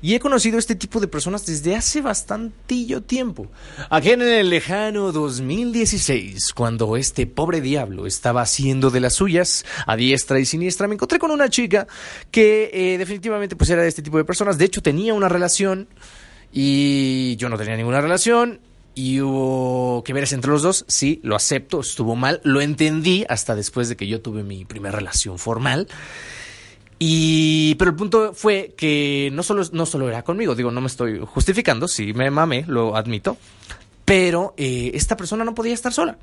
Y 0.00 0.14
he 0.14 0.20
conocido 0.20 0.58
este 0.58 0.76
tipo 0.76 1.00
de 1.00 1.08
personas 1.08 1.44
desde 1.44 1.74
hace 1.74 2.00
bastantillo 2.00 3.02
tiempo. 3.02 3.48
Aquí 3.90 4.10
en 4.10 4.22
el 4.22 4.48
lejano 4.48 5.10
2016, 5.10 6.52
cuando 6.54 6.96
este 6.96 7.26
pobre 7.26 7.60
diablo 7.60 8.06
estaba 8.06 8.42
haciendo 8.42 8.90
de 8.90 9.00
las 9.00 9.14
suyas 9.14 9.64
a 9.86 9.96
diestra 9.96 10.38
y 10.38 10.46
siniestra, 10.46 10.86
me 10.86 10.94
encontré 10.94 11.18
con 11.18 11.32
una 11.32 11.50
chica 11.50 11.88
que 12.30 12.70
eh, 12.72 12.96
definitivamente 12.96 13.56
pues 13.56 13.68
era 13.70 13.82
de 13.82 13.88
este 13.88 14.02
tipo 14.02 14.18
de 14.18 14.24
personas. 14.24 14.56
De 14.56 14.64
hecho, 14.64 14.82
tenía 14.82 15.12
una 15.12 15.28
relación 15.28 15.88
Y 16.52 17.36
yo 17.36 17.48
no 17.48 17.58
tenía 17.58 17.76
ninguna 17.76 18.00
relación. 18.00 18.60
Y 18.94 19.20
hubo 19.20 20.02
que 20.04 20.12
veres 20.12 20.32
entre 20.32 20.50
los 20.50 20.62
dos. 20.62 20.84
Sí, 20.88 21.20
lo 21.22 21.36
acepto, 21.36 21.80
estuvo 21.80 22.16
mal. 22.16 22.40
Lo 22.44 22.60
entendí 22.60 23.24
hasta 23.28 23.54
después 23.54 23.88
de 23.88 23.96
que 23.96 24.06
yo 24.06 24.20
tuve 24.20 24.42
mi 24.42 24.64
primera 24.64 24.96
relación 24.96 25.38
formal. 25.38 25.88
Y, 27.02 27.76
pero 27.76 27.92
el 27.92 27.96
punto 27.96 28.34
fue 28.34 28.74
que 28.76 29.30
no 29.32 29.42
solo, 29.42 29.62
no 29.72 29.86
solo 29.86 30.06
era 30.06 30.22
conmigo, 30.22 30.54
digo, 30.54 30.70
no 30.70 30.82
me 30.82 30.86
estoy 30.86 31.18
justificando, 31.24 31.88
sí 31.88 32.12
me 32.12 32.30
mamé, 32.30 32.66
lo 32.68 32.94
admito, 32.94 33.38
pero 34.04 34.52
eh, 34.58 34.90
esta 34.92 35.16
persona 35.16 35.42
no 35.42 35.54
podía 35.54 35.72
estar 35.72 35.94
sola. 35.94 36.18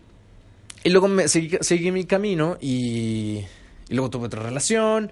Y 0.83 0.91
luego 0.91 1.07
me, 1.07 1.27
seguí, 1.27 1.91
mi 1.91 2.05
camino 2.05 2.57
y, 2.61 3.43
y, 3.89 3.93
luego 3.95 4.11
tuve 4.11 4.27
otra 4.27 4.43
relación. 4.43 5.11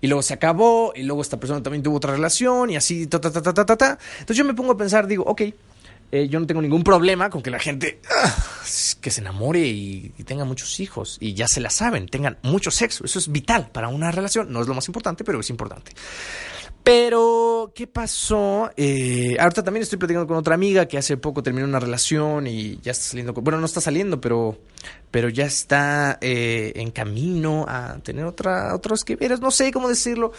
Y 0.00 0.08
luego 0.08 0.20
se 0.20 0.34
acabó. 0.34 0.92
Y 0.96 1.04
luego 1.04 1.22
esta 1.22 1.38
persona 1.38 1.62
también 1.62 1.84
tuvo 1.84 1.96
otra 1.96 2.12
relación. 2.12 2.70
Y 2.70 2.76
así, 2.76 3.06
ta, 3.06 3.20
ta, 3.20 3.30
ta, 3.30 3.40
ta, 3.40 3.54
ta, 3.54 3.76
ta. 3.76 3.98
Entonces 4.18 4.36
yo 4.36 4.44
me 4.44 4.54
pongo 4.54 4.72
a 4.72 4.76
pensar, 4.76 5.06
digo, 5.06 5.22
ok, 5.24 5.42
eh, 6.14 6.28
yo 6.28 6.38
no 6.38 6.46
tengo 6.46 6.62
ningún 6.62 6.84
problema 6.84 7.28
con 7.28 7.42
que 7.42 7.50
la 7.50 7.58
gente 7.58 8.00
ah, 8.08 8.32
que 9.00 9.10
se 9.10 9.20
enamore 9.20 9.66
y, 9.66 10.10
tenga 10.24 10.44
muchos 10.44 10.78
hijos. 10.78 11.18
Y 11.20 11.34
ya 11.34 11.48
se 11.48 11.60
la 11.60 11.70
saben, 11.70 12.06
tengan 12.06 12.38
mucho 12.42 12.70
sexo. 12.70 13.04
Eso 13.04 13.18
es 13.18 13.32
vital 13.32 13.70
para 13.72 13.88
una 13.88 14.12
relación. 14.12 14.52
No 14.52 14.60
es 14.60 14.68
lo 14.68 14.74
más 14.74 14.86
importante, 14.86 15.24
pero 15.24 15.40
es 15.40 15.50
importante. 15.50 15.90
Pero, 16.84 17.72
¿qué 17.74 17.88
pasó? 17.88 18.70
Eh, 18.76 19.36
ahorita 19.40 19.64
también 19.64 19.82
estoy 19.82 19.98
platicando 19.98 20.28
con 20.28 20.36
otra 20.36 20.54
amiga 20.54 20.86
que 20.86 20.98
hace 20.98 21.16
poco 21.16 21.42
terminó 21.42 21.66
una 21.66 21.80
relación 21.80 22.46
y 22.46 22.78
ya 22.80 22.92
está 22.92 23.06
saliendo. 23.06 23.32
Bueno, 23.32 23.58
no 23.58 23.66
está 23.66 23.80
saliendo, 23.80 24.20
pero, 24.20 24.56
pero 25.10 25.28
ya 25.28 25.46
está 25.46 26.18
eh, 26.20 26.74
en 26.76 26.92
camino 26.92 27.64
a 27.66 27.98
tener 28.04 28.24
otra, 28.24 28.72
otros 28.72 29.02
que 29.02 29.16
veres. 29.16 29.40
No 29.40 29.50
sé 29.50 29.72
cómo 29.72 29.88
decirlo. 29.88 30.30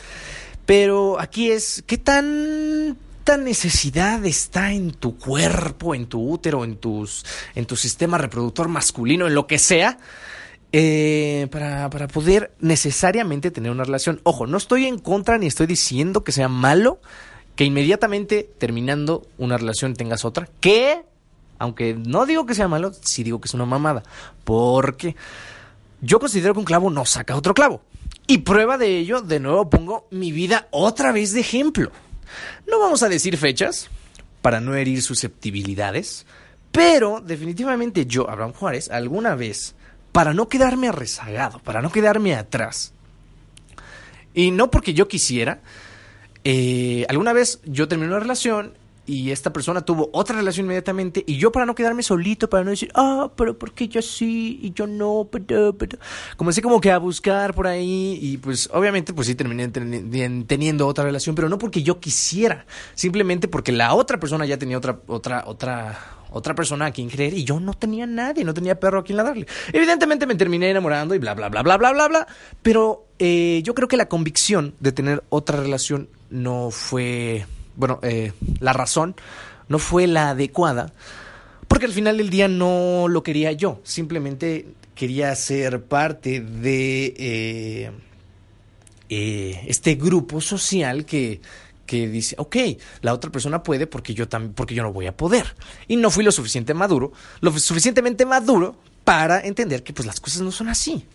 Pero 0.66 1.20
aquí 1.20 1.52
es, 1.52 1.84
¿qué 1.86 1.98
tan 1.98 2.98
¿Qué 3.26 3.38
necesidad 3.38 4.24
está 4.26 4.72
en 4.72 4.92
tu 4.92 5.18
cuerpo, 5.18 5.96
en 5.96 6.06
tu 6.06 6.30
útero, 6.30 6.64
en, 6.64 6.78
tus, 6.78 7.26
en 7.56 7.66
tu 7.66 7.76
sistema 7.76 8.20
reproductor 8.20 8.68
masculino, 8.68 9.26
en 9.26 9.34
lo 9.34 9.48
que 9.48 9.58
sea, 9.58 9.98
eh, 10.72 11.48
para, 11.52 11.90
para, 11.90 12.08
poder 12.08 12.54
necesariamente 12.60 13.50
tener 13.50 13.72
una 13.72 13.84
relación. 13.84 14.22
Ojo, 14.24 14.46
no 14.46 14.58
estoy 14.58 14.86
en 14.86 15.00
contra 15.00 15.40
ni 15.40 15.48
estoy 15.48 15.66
diciendo 15.66 16.24
que 16.24 16.32
sea 16.32 16.50
malo 16.50 17.00
que 17.56 17.64
inmediatamente 17.64 18.50
terminando 18.58 19.26
una 19.38 19.58
relación 19.58 19.96
tengas 19.96 20.24
otra. 20.24 20.48
Que, 20.60 21.04
aunque 21.58 21.96
no 21.96 22.26
digo 22.26 22.46
que 22.46 22.54
sea 22.54 22.68
malo, 22.68 22.92
sí 22.94 23.24
digo 23.24 23.42
que 23.42 23.48
es 23.48 23.54
una 23.54 23.66
mamada. 23.66 24.04
Porque 24.44 25.16
yo 26.02 26.20
considero 26.20 26.54
que 26.54 26.60
un 26.60 26.66
clavo 26.66 26.92
no 26.92 27.06
saca 27.06 27.36
otro 27.36 27.54
clavo. 27.54 27.82
Y 28.28 28.40
prueba 28.40 28.78
de 28.78 28.98
ello, 28.98 29.22
de 29.22 29.40
nuevo 29.40 29.70
pongo 29.70 30.08
mi 30.12 30.32
vida 30.32 30.68
otra 30.72 31.12
vez 31.12 31.34
de 31.34 31.40
ejemplo. 31.40 31.92
No 32.68 32.80
vamos 32.80 33.04
a 33.04 33.10
decir 33.10 33.38
fechas 33.38 33.90
para 34.42 34.62
no 34.62 34.76
herir 34.76 35.02
susceptibilidades, 35.02 36.26
pero 36.72 37.22
definitivamente 37.22 38.06
yo, 38.06 38.30
Abraham 38.30 38.54
Juárez, 38.54 38.90
alguna 38.90 39.36
vez, 39.36 39.76
para 40.12 40.34
no 40.34 40.48
quedarme 40.48 40.92
rezagado, 40.92 41.60
para 41.60 41.82
no 41.82 41.92
quedarme 41.92 42.36
atrás, 42.36 42.94
y 44.34 44.52
no 44.52 44.70
porque 44.70 44.94
yo 44.94 45.08
quisiera, 45.08 45.62
eh, 46.44 47.06
alguna 47.10 47.34
vez 47.34 47.60
yo 47.66 47.88
terminé 47.88 48.10
una 48.10 48.20
relación 48.20 48.74
y 49.06 49.32
esta 49.32 49.54
persona 49.54 49.82
tuvo 49.82 50.10
otra 50.14 50.38
relación 50.38 50.66
inmediatamente 50.66 51.24
y 51.28 51.38
yo 51.38 51.52
para 51.52 51.66
no 51.66 51.76
quedarme 51.76 52.04
solito, 52.04 52.50
para 52.50 52.64
no 52.64 52.72
decir, 52.72 52.92
ah, 52.96 53.32
pero 53.36 53.58
¿por 53.58 53.74
qué 53.74 53.88
yo 53.88 54.02
sí 54.02 54.60
y 54.62 54.74
yo 54.74 54.88
no? 54.88 55.28
Pero, 55.32 55.74
pero. 55.78 55.98
Comencé 56.38 56.62
como 56.62 56.82
que 56.82 56.92
a 56.92 56.98
buscar 56.98 57.54
por 57.54 57.68
ahí 57.68 58.18
y 58.22 58.38
pues 58.38 58.70
obviamente 58.74 59.14
pues 59.14 59.28
sí 59.28 59.36
terminé 59.36 59.68
teniendo 59.68 60.88
otra 60.88 61.04
relación, 61.04 61.36
pero 61.36 61.50
no 61.50 61.58
porque 61.58 61.84
yo 61.84 62.00
quisiera, 62.00 62.66
simplemente 62.94 63.48
porque 63.48 63.72
la 63.72 63.94
otra 63.94 64.20
persona 64.20 64.46
ya 64.46 64.58
tenía 64.58 64.78
otra, 64.78 65.00
otra, 65.08 65.44
otra, 65.46 66.00
otra 66.32 66.56
persona 66.56 66.88
a 66.88 66.92
quien 66.92 67.10
creer 67.10 67.34
y 67.34 67.44
yo 67.44 67.60
no 67.60 67.74
tenía 67.74 68.06
nadie, 68.06 68.44
no 68.44 68.54
tenía 68.54 68.80
perro 68.80 69.00
a 69.00 69.04
quien 69.04 69.18
darle. 69.18 69.46
Evidentemente 69.72 70.26
me 70.26 70.36
terminé 70.36 70.70
enamorando 70.70 71.16
y 71.16 71.20
bla, 71.20 71.34
bla, 71.34 71.50
bla, 71.50 71.62
bla, 71.62 71.78
bla, 71.78 71.92
bla, 71.94 72.08
bla, 72.08 72.28
pero 72.62 73.06
eh, 73.20 73.62
yo 73.64 73.76
creo 73.76 73.88
que 73.88 73.98
la 73.98 74.10
convicción 74.10 74.76
de 74.80 74.92
tener 74.92 75.24
otra 75.30 75.60
relación 75.60 76.10
no 76.30 76.72
fue 76.72 77.46
bueno, 77.76 78.00
eh, 78.04 78.34
la 78.60 78.74
razón 78.74 79.16
no 79.68 79.80
fue 79.80 80.08
la 80.08 80.30
adecuada, 80.30 80.94
porque 81.68 81.86
al 81.86 81.94
final 81.94 82.18
del 82.18 82.30
día 82.30 82.48
no 82.48 83.08
lo 83.08 83.24
quería 83.24 83.52
yo, 83.52 83.80
simplemente 83.84 84.68
quería 84.94 85.36
ser 85.36 85.84
parte 85.84 86.40
de 86.40 87.14
eh, 87.18 87.92
eh, 89.10 89.62
este 89.68 89.96
grupo 89.96 90.42
social 90.42 91.06
que, 91.06 91.42
que 91.86 92.08
dice, 92.08 92.36
ok, 92.40 92.56
la 93.02 93.14
otra 93.14 93.32
persona 93.32 93.62
puede 93.62 93.88
porque 93.88 94.14
yo 94.14 94.28
también, 94.28 94.54
porque 94.54 94.74
yo 94.74 94.84
no 94.84 94.94
voy 94.94 95.08
a 95.08 95.16
poder. 95.16 95.56
Y 95.88 95.98
no 95.98 96.10
fui 96.10 96.24
lo 96.24 96.32
suficiente 96.32 96.74
maduro, 96.74 97.12
lo 97.42 97.52
suficientemente 97.60 98.26
maduro 98.26 98.76
para 99.04 99.42
entender 99.42 99.84
que 99.84 99.94
pues 99.94 100.06
las 100.06 100.20
cosas 100.20 100.42
no 100.42 100.52
son 100.52 100.70
así. 100.70 101.06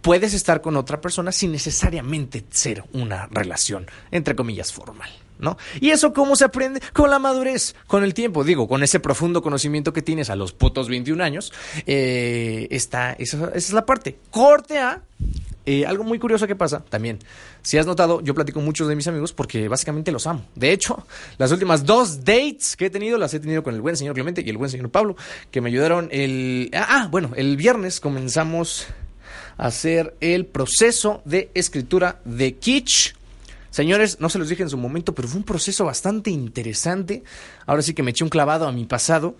Puedes 0.00 0.34
estar 0.34 0.60
con 0.60 0.76
otra 0.76 1.00
persona 1.00 1.32
sin 1.32 1.52
necesariamente 1.52 2.44
ser 2.50 2.84
una 2.92 3.26
relación, 3.26 3.86
entre 4.10 4.36
comillas, 4.36 4.72
formal. 4.72 5.10
¿No? 5.38 5.56
¿Y 5.80 5.90
eso 5.90 6.12
cómo 6.12 6.36
se 6.36 6.44
aprende? 6.44 6.80
Con 6.92 7.10
la 7.10 7.18
madurez, 7.18 7.74
con 7.86 8.04
el 8.04 8.14
tiempo, 8.14 8.44
digo, 8.44 8.68
con 8.68 8.82
ese 8.82 9.00
profundo 9.00 9.42
conocimiento 9.42 9.92
que 9.92 10.02
tienes 10.02 10.30
a 10.30 10.36
los 10.36 10.52
putos 10.52 10.88
21 10.88 11.22
años, 11.22 11.52
eh, 11.86 12.68
está, 12.70 13.12
esa, 13.12 13.50
es 13.54 13.72
la 13.72 13.86
parte. 13.86 14.18
Corte 14.30 14.78
A, 14.78 15.02
eh, 15.68 15.84
algo 15.84 16.04
muy 16.04 16.20
curioso 16.20 16.46
que 16.46 16.54
pasa 16.54 16.84
también. 16.88 17.18
Si 17.62 17.76
has 17.76 17.86
notado, 17.86 18.20
yo 18.20 18.34
platico 18.34 18.60
muchos 18.60 18.86
de 18.86 18.94
mis 18.94 19.08
amigos 19.08 19.32
porque 19.32 19.66
básicamente 19.66 20.12
los 20.12 20.28
amo. 20.28 20.46
De 20.54 20.70
hecho, 20.70 21.04
las 21.38 21.50
últimas 21.50 21.84
dos 21.84 22.24
dates 22.24 22.76
que 22.76 22.86
he 22.86 22.90
tenido 22.90 23.18
las 23.18 23.34
he 23.34 23.40
tenido 23.40 23.64
con 23.64 23.74
el 23.74 23.80
buen 23.80 23.96
señor 23.96 24.14
Clemente 24.14 24.42
y 24.46 24.48
el 24.48 24.58
buen 24.58 24.70
señor 24.70 24.90
Pablo, 24.90 25.16
que 25.50 25.60
me 25.60 25.68
ayudaron 25.68 26.08
el... 26.12 26.70
Ah, 26.72 26.86
ah 26.88 27.08
bueno, 27.10 27.32
el 27.34 27.56
viernes 27.56 27.98
comenzamos 27.98 28.86
a 29.58 29.66
hacer 29.66 30.14
el 30.20 30.46
proceso 30.46 31.20
de 31.24 31.50
escritura 31.54 32.20
de 32.24 32.54
Kitsch 32.54 33.15
Señores, 33.76 34.20
no 34.20 34.30
se 34.30 34.38
los 34.38 34.48
dije 34.48 34.62
en 34.62 34.70
su 34.70 34.78
momento, 34.78 35.14
pero 35.14 35.28
fue 35.28 35.36
un 35.36 35.44
proceso 35.44 35.84
bastante 35.84 36.30
interesante. 36.30 37.24
Ahora 37.66 37.82
sí 37.82 37.92
que 37.92 38.02
me 38.02 38.12
eché 38.12 38.24
un 38.24 38.30
clavado 38.30 38.66
a 38.66 38.72
mi 38.72 38.86
pasado. 38.86 39.36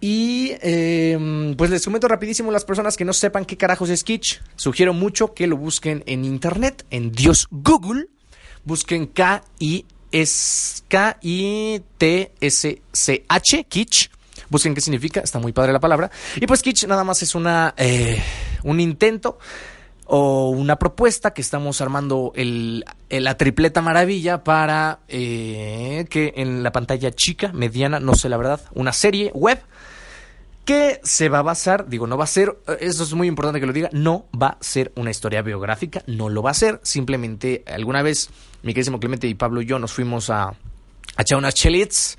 Y 0.00 0.52
em, 0.60 1.56
pues 1.56 1.68
les 1.68 1.84
comento 1.84 2.06
rapidísimo 2.06 2.52
las 2.52 2.64
personas 2.64 2.96
que 2.96 3.04
no 3.04 3.12
sepan 3.12 3.44
qué 3.44 3.56
carajos 3.56 3.90
es 3.90 4.04
Kitsch. 4.04 4.42
Sugiero 4.54 4.94
mucho 4.94 5.34
que 5.34 5.48
lo 5.48 5.56
busquen 5.56 6.04
en 6.06 6.24
internet, 6.24 6.86
en 6.90 7.10
Dios 7.10 7.48
Google. 7.50 8.06
Busquen 8.62 9.08
K-I-T-S-C-H, 9.08 9.84
Kitsch. 13.68 14.10
Busquen 14.50 14.76
qué 14.76 14.80
significa, 14.80 15.18
está 15.18 15.40
muy 15.40 15.50
padre 15.50 15.72
la 15.72 15.80
palabra. 15.80 16.12
Y 16.36 16.46
pues 16.46 16.62
Kitsch 16.62 16.86
nada 16.86 17.02
más 17.02 17.24
es 17.24 17.34
una, 17.34 17.74
eh, 17.76 18.22
un 18.62 18.78
intento 18.78 19.40
o 20.10 20.48
una 20.48 20.76
propuesta 20.76 21.32
que 21.34 21.42
estamos 21.42 21.80
armando 21.82 22.32
el, 22.34 22.84
la 23.10 23.36
tripleta 23.36 23.82
maravilla 23.82 24.42
para 24.42 25.00
eh, 25.06 26.06
que 26.08 26.32
en 26.36 26.62
la 26.62 26.72
pantalla 26.72 27.12
chica, 27.12 27.52
mediana, 27.52 28.00
no 28.00 28.14
sé 28.14 28.30
la 28.30 28.38
verdad, 28.38 28.60
una 28.74 28.94
serie 28.94 29.30
web 29.34 29.60
que 30.64 31.00
se 31.02 31.28
va 31.28 31.40
a 31.40 31.42
basar, 31.42 31.88
digo, 31.88 32.06
no 32.06 32.16
va 32.16 32.24
a 32.24 32.26
ser, 32.26 32.58
eso 32.80 33.02
es 33.04 33.12
muy 33.12 33.28
importante 33.28 33.60
que 33.60 33.66
lo 33.66 33.72
diga, 33.72 33.90
no 33.92 34.24
va 34.34 34.48
a 34.48 34.58
ser 34.60 34.92
una 34.96 35.10
historia 35.10 35.42
biográfica, 35.42 36.02
no 36.06 36.30
lo 36.30 36.42
va 36.42 36.52
a 36.52 36.54
ser, 36.54 36.80
simplemente 36.82 37.62
alguna 37.66 38.02
vez 38.02 38.30
mi 38.62 38.72
querísimo 38.72 39.00
Clemente 39.00 39.26
y 39.26 39.34
Pablo 39.34 39.60
y 39.60 39.66
yo 39.66 39.78
nos 39.78 39.92
fuimos 39.92 40.30
a, 40.30 40.44
a 40.48 41.22
echar 41.22 41.36
unas 41.36 41.54
chelits 41.54 42.16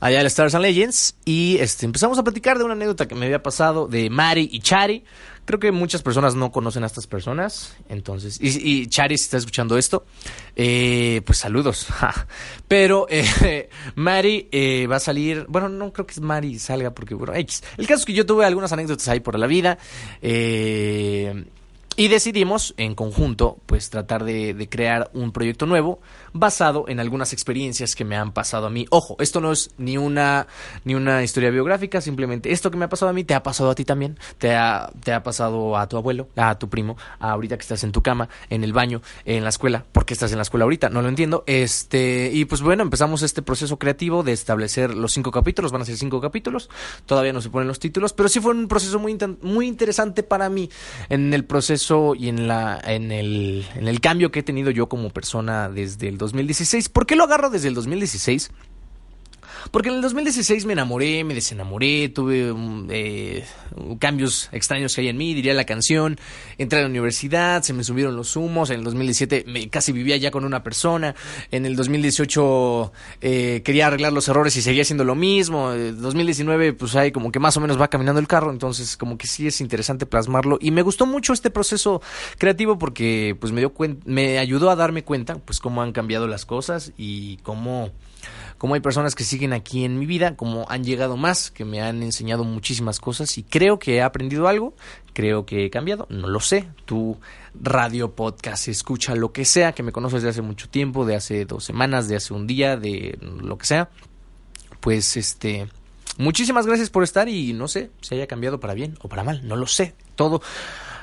allá 0.00 0.20
en 0.20 0.26
Stars 0.26 0.54
and 0.54 0.62
Legends 0.62 1.16
y 1.24 1.58
este, 1.58 1.86
empezamos 1.86 2.18
a 2.18 2.22
platicar 2.22 2.58
de 2.58 2.64
una 2.64 2.72
anécdota 2.72 3.06
que 3.06 3.14
me 3.14 3.26
había 3.26 3.42
pasado 3.42 3.86
de 3.86 4.10
Mari 4.10 4.48
y 4.50 4.60
Chari, 4.60 5.04
Creo 5.50 5.58
que 5.58 5.72
muchas 5.72 6.00
personas 6.00 6.36
no 6.36 6.52
conocen 6.52 6.84
a 6.84 6.86
estas 6.86 7.08
personas. 7.08 7.74
Entonces, 7.88 8.38
y, 8.40 8.82
y 8.82 8.86
Chari, 8.86 9.18
si 9.18 9.24
está 9.24 9.36
escuchando 9.36 9.76
esto, 9.76 10.04
eh, 10.54 11.22
pues 11.26 11.38
saludos. 11.38 11.88
Pero 12.68 13.08
eh, 13.10 13.68
Mari 13.96 14.48
eh, 14.52 14.86
va 14.86 14.94
a 14.94 15.00
salir. 15.00 15.46
Bueno, 15.48 15.68
no 15.68 15.92
creo 15.92 16.06
que 16.06 16.20
Mari 16.20 16.60
salga 16.60 16.94
porque, 16.94 17.16
bueno, 17.16 17.34
X. 17.34 17.64
El 17.78 17.88
caso 17.88 17.98
es 17.98 18.06
que 18.06 18.12
yo 18.12 18.24
tuve 18.24 18.44
algunas 18.44 18.70
anécdotas 18.70 19.08
ahí 19.08 19.18
por 19.18 19.36
la 19.36 19.48
vida. 19.48 19.76
Eh 20.22 21.46
y 22.00 22.08
decidimos 22.08 22.72
en 22.78 22.94
conjunto, 22.94 23.58
pues 23.66 23.90
tratar 23.90 24.24
de, 24.24 24.68
crear 24.70 25.10
un 25.12 25.32
proyecto 25.32 25.66
nuevo 25.66 26.00
basado 26.32 26.86
en 26.88 26.98
algunas 26.98 27.34
experiencias 27.34 27.94
que 27.94 28.06
me 28.06 28.16
han 28.16 28.32
pasado 28.32 28.68
a 28.68 28.70
mí. 28.70 28.86
Ojo, 28.88 29.16
esto 29.18 29.42
no 29.42 29.52
es 29.52 29.72
ni 29.76 29.98
una, 29.98 30.46
ni 30.84 30.94
una 30.94 31.22
historia 31.22 31.50
biográfica, 31.50 32.00
simplemente 32.00 32.52
esto 32.52 32.70
que 32.70 32.78
me 32.78 32.86
ha 32.86 32.88
pasado 32.88 33.10
a 33.10 33.12
mí 33.12 33.24
te 33.24 33.34
ha 33.34 33.42
pasado 33.42 33.68
a 33.68 33.74
ti 33.74 33.84
también, 33.84 34.18
te 34.38 34.54
ha, 34.56 34.90
te 35.04 35.12
ha 35.12 35.22
pasado 35.22 35.76
a 35.76 35.86
tu 35.90 35.98
abuelo, 35.98 36.28
a 36.36 36.58
tu 36.58 36.70
primo, 36.70 36.96
a 37.18 37.32
ahorita 37.32 37.58
que 37.58 37.62
estás 37.64 37.84
en 37.84 37.92
tu 37.92 38.02
cama, 38.02 38.30
en 38.48 38.64
el 38.64 38.72
baño, 38.72 39.02
en 39.26 39.44
la 39.44 39.50
escuela, 39.50 39.84
¿por 39.92 40.06
qué 40.06 40.14
estás 40.14 40.32
en 40.32 40.38
la 40.38 40.42
escuela 40.44 40.64
ahorita? 40.64 40.88
No 40.88 41.02
lo 41.02 41.08
entiendo. 41.10 41.44
Este, 41.46 42.30
y 42.32 42.46
pues 42.46 42.62
bueno, 42.62 42.82
empezamos 42.82 43.20
este 43.20 43.42
proceso 43.42 43.78
creativo 43.78 44.22
de 44.22 44.32
establecer 44.32 44.94
los 44.94 45.12
cinco 45.12 45.30
capítulos, 45.30 45.70
van 45.70 45.82
a 45.82 45.84
ser 45.84 45.98
cinco 45.98 46.18
capítulos, 46.18 46.70
todavía 47.04 47.34
no 47.34 47.42
se 47.42 47.50
ponen 47.50 47.68
los 47.68 47.78
títulos, 47.78 48.14
pero 48.14 48.30
sí 48.30 48.40
fue 48.40 48.54
un 48.54 48.68
proceso 48.68 48.98
muy, 48.98 49.18
muy 49.42 49.66
interesante 49.66 50.22
para 50.22 50.48
mí 50.48 50.70
en 51.10 51.34
el 51.34 51.44
proceso 51.44 51.89
y 52.16 52.28
en, 52.28 52.46
la, 52.46 52.80
en, 52.84 53.10
el, 53.10 53.66
en 53.74 53.88
el 53.88 54.00
cambio 54.00 54.30
que 54.30 54.40
he 54.40 54.42
tenido 54.42 54.70
yo 54.70 54.88
como 54.88 55.10
persona 55.10 55.68
desde 55.68 56.08
el 56.08 56.18
2016. 56.18 56.88
¿Por 56.88 57.06
qué 57.06 57.16
lo 57.16 57.24
agarro 57.24 57.50
desde 57.50 57.68
el 57.68 57.74
2016? 57.74 58.50
Porque 59.70 59.88
en 59.88 59.96
el 59.96 60.02
2016 60.02 60.64
me 60.66 60.72
enamoré, 60.72 61.24
me 61.24 61.34
desenamoré, 61.34 62.08
tuve 62.08 62.52
mm, 62.52 62.88
eh, 62.90 63.44
cambios 63.98 64.48
extraños 64.52 64.94
que 64.94 65.02
hay 65.02 65.08
en 65.08 65.16
mí, 65.16 65.34
diría 65.34 65.54
la 65.54 65.64
canción. 65.64 66.18
Entré 66.58 66.78
a 66.78 66.82
la 66.82 66.88
universidad, 66.88 67.62
se 67.62 67.72
me 67.72 67.84
subieron 67.84 68.16
los 68.16 68.36
humos. 68.36 68.70
En 68.70 68.78
el 68.78 68.84
2017 68.84 69.44
me, 69.46 69.68
casi 69.68 69.92
vivía 69.92 70.16
ya 70.16 70.30
con 70.30 70.44
una 70.44 70.62
persona. 70.62 71.14
En 71.50 71.66
el 71.66 71.76
2018 71.76 72.92
eh, 73.20 73.62
quería 73.64 73.86
arreglar 73.86 74.12
los 74.12 74.28
errores 74.28 74.56
y 74.56 74.62
seguía 74.62 74.82
haciendo 74.82 75.04
lo 75.04 75.14
mismo. 75.14 75.72
En 75.72 76.00
2019 76.00 76.72
pues 76.72 76.96
ahí 76.96 77.12
como 77.12 77.32
que 77.32 77.38
más 77.38 77.56
o 77.56 77.60
menos 77.60 77.80
va 77.80 77.88
caminando 77.88 78.20
el 78.20 78.26
carro, 78.26 78.50
entonces 78.50 78.96
como 78.96 79.18
que 79.18 79.26
sí 79.26 79.46
es 79.46 79.60
interesante 79.60 80.06
plasmarlo. 80.06 80.58
Y 80.60 80.70
me 80.70 80.82
gustó 80.82 81.06
mucho 81.06 81.32
este 81.32 81.50
proceso 81.50 82.02
creativo 82.38 82.78
porque 82.78 83.36
pues 83.38 83.52
me 83.52 83.60
dio 83.60 83.72
me 84.04 84.38
ayudó 84.38 84.70
a 84.70 84.76
darme 84.76 85.04
cuenta 85.04 85.36
pues 85.36 85.60
cómo 85.60 85.82
han 85.82 85.92
cambiado 85.92 86.26
las 86.26 86.44
cosas 86.44 86.92
y 86.98 87.38
cómo 87.38 87.90
como 88.60 88.74
hay 88.74 88.80
personas 88.80 89.14
que 89.14 89.24
siguen 89.24 89.54
aquí 89.54 89.86
en 89.86 89.98
mi 89.98 90.04
vida, 90.04 90.36
como 90.36 90.66
han 90.68 90.84
llegado 90.84 91.16
más, 91.16 91.50
que 91.50 91.64
me 91.64 91.80
han 91.80 92.02
enseñado 92.02 92.44
muchísimas 92.44 93.00
cosas 93.00 93.38
y 93.38 93.42
creo 93.42 93.78
que 93.78 93.94
he 93.94 94.02
aprendido 94.02 94.48
algo, 94.48 94.74
creo 95.14 95.46
que 95.46 95.64
he 95.64 95.70
cambiado, 95.70 96.06
no 96.10 96.28
lo 96.28 96.40
sé. 96.40 96.68
Tu 96.84 97.16
radio, 97.54 98.14
podcast, 98.14 98.68
escucha 98.68 99.14
lo 99.14 99.32
que 99.32 99.46
sea, 99.46 99.72
que 99.72 99.82
me 99.82 99.92
conoces 99.92 100.22
de 100.22 100.28
hace 100.28 100.42
mucho 100.42 100.68
tiempo, 100.68 101.06
de 101.06 101.16
hace 101.16 101.46
dos 101.46 101.64
semanas, 101.64 102.06
de 102.06 102.16
hace 102.16 102.34
un 102.34 102.46
día, 102.46 102.76
de 102.76 103.18
lo 103.22 103.56
que 103.56 103.64
sea. 103.64 103.88
Pues 104.80 105.16
este, 105.16 105.66
muchísimas 106.18 106.66
gracias 106.66 106.90
por 106.90 107.02
estar 107.02 107.30
y 107.30 107.54
no 107.54 107.66
sé 107.66 107.90
si 108.02 108.14
haya 108.14 108.26
cambiado 108.26 108.60
para 108.60 108.74
bien 108.74 108.98
o 109.00 109.08
para 109.08 109.24
mal, 109.24 109.40
no 109.48 109.56
lo 109.56 109.66
sé. 109.66 109.94
Todo 110.16 110.42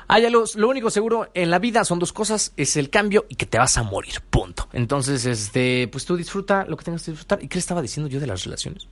Ah, 0.10 0.20
ya 0.20 0.30
lo, 0.30 0.46
único 0.68 0.90
seguro 0.90 1.30
en 1.34 1.50
la 1.50 1.60
vida 1.60 1.84
son 1.84 2.00
dos 2.00 2.14
cosas, 2.14 2.54
es 2.56 2.78
el 2.78 2.90
cambio 2.90 3.26
y 3.28 3.36
que 3.36 3.46
te 3.46 3.58
vas 3.58 3.78
a 3.78 3.84
morir, 3.84 4.22
punto. 4.30 4.70
Entonces, 4.72 5.26
este, 5.26 5.90
pues 5.90 6.06
tú 6.06 6.16
disfruta 6.16 6.66
lo 6.66 6.78
que 6.78 6.86
tengas 6.86 7.04
que 7.04 7.12
disfrutar. 7.12 7.44
¿Y 7.44 7.50
qué 7.50 7.60
estaba 7.60 7.82
diciendo 7.82 8.10
yo 8.10 8.22
de 8.22 8.28
las 8.28 8.46
relaciones? 8.46 8.88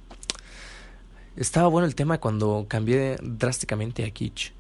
Estaba 1.37 1.67
bueno 1.67 1.87
el 1.87 1.95
tema 1.95 2.17
cuando 2.17 2.65
cambié 2.67 3.17
drásticamente 3.21 4.03
a 4.03 4.11
Kitsch. 4.11 4.51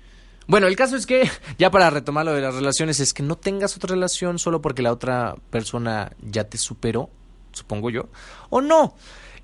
Bueno, 0.47 0.67
el 0.67 0.77
caso 0.77 0.95
es 0.95 1.05
que, 1.05 1.29
ya 1.57 1.71
para 1.71 1.89
retomar 1.89 2.25
lo 2.25 2.33
de 2.33 2.41
las 2.41 2.55
relaciones, 2.55 3.01
es 3.01 3.13
que 3.13 3.23
no 3.23 3.35
tengas 3.35 3.75
otra 3.75 3.89
relación 3.93 4.39
solo 4.39 4.61
porque 4.61 4.81
la 4.81 4.93
otra 4.93 5.35
persona 5.49 6.13
ya 6.21 6.45
te 6.45 6.57
superó, 6.57 7.09
supongo 7.51 7.89
yo, 7.89 8.07
o 8.49 8.61
no. 8.61 8.95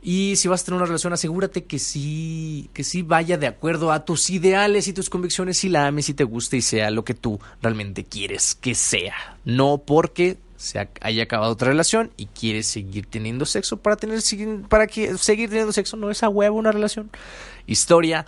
Y 0.01 0.35
si 0.35 0.47
vas 0.47 0.61
a 0.61 0.65
tener 0.65 0.77
una 0.77 0.87
relación, 0.87 1.13
asegúrate 1.13 1.65
que 1.65 1.77
sí, 1.77 2.69
que 2.73 2.83
sí 2.83 3.03
vaya 3.03 3.37
de 3.37 3.47
acuerdo 3.47 3.91
a 3.91 4.03
tus 4.03 4.31
ideales 4.31 4.87
y 4.87 4.93
tus 4.93 5.09
convicciones 5.09 5.63
y 5.63 5.69
la 5.69 5.85
ames 5.85 6.09
y 6.09 6.15
te 6.15 6.23
guste 6.23 6.57
y 6.57 6.61
sea 6.61 6.89
lo 6.89 7.05
que 7.05 7.13
tú 7.13 7.39
realmente 7.61 8.03
quieres 8.03 8.55
que 8.55 8.73
sea. 8.73 9.37
No 9.45 9.77
porque 9.85 10.37
se 10.57 10.89
haya 11.01 11.23
acabado 11.23 11.51
otra 11.51 11.69
relación 11.69 12.11
y 12.17 12.27
quieres 12.27 12.67
seguir 12.67 13.07
teniendo 13.07 13.45
sexo 13.45 13.77
para 13.77 13.95
tener 13.95 14.21
para 14.69 14.85
que 14.87 15.17
seguir 15.17 15.49
teniendo 15.49 15.73
sexo 15.73 15.97
no 15.97 16.11
es 16.11 16.23
a 16.23 16.29
huevo 16.29 16.57
una 16.57 16.71
relación. 16.71 17.11
Historia 17.67 18.25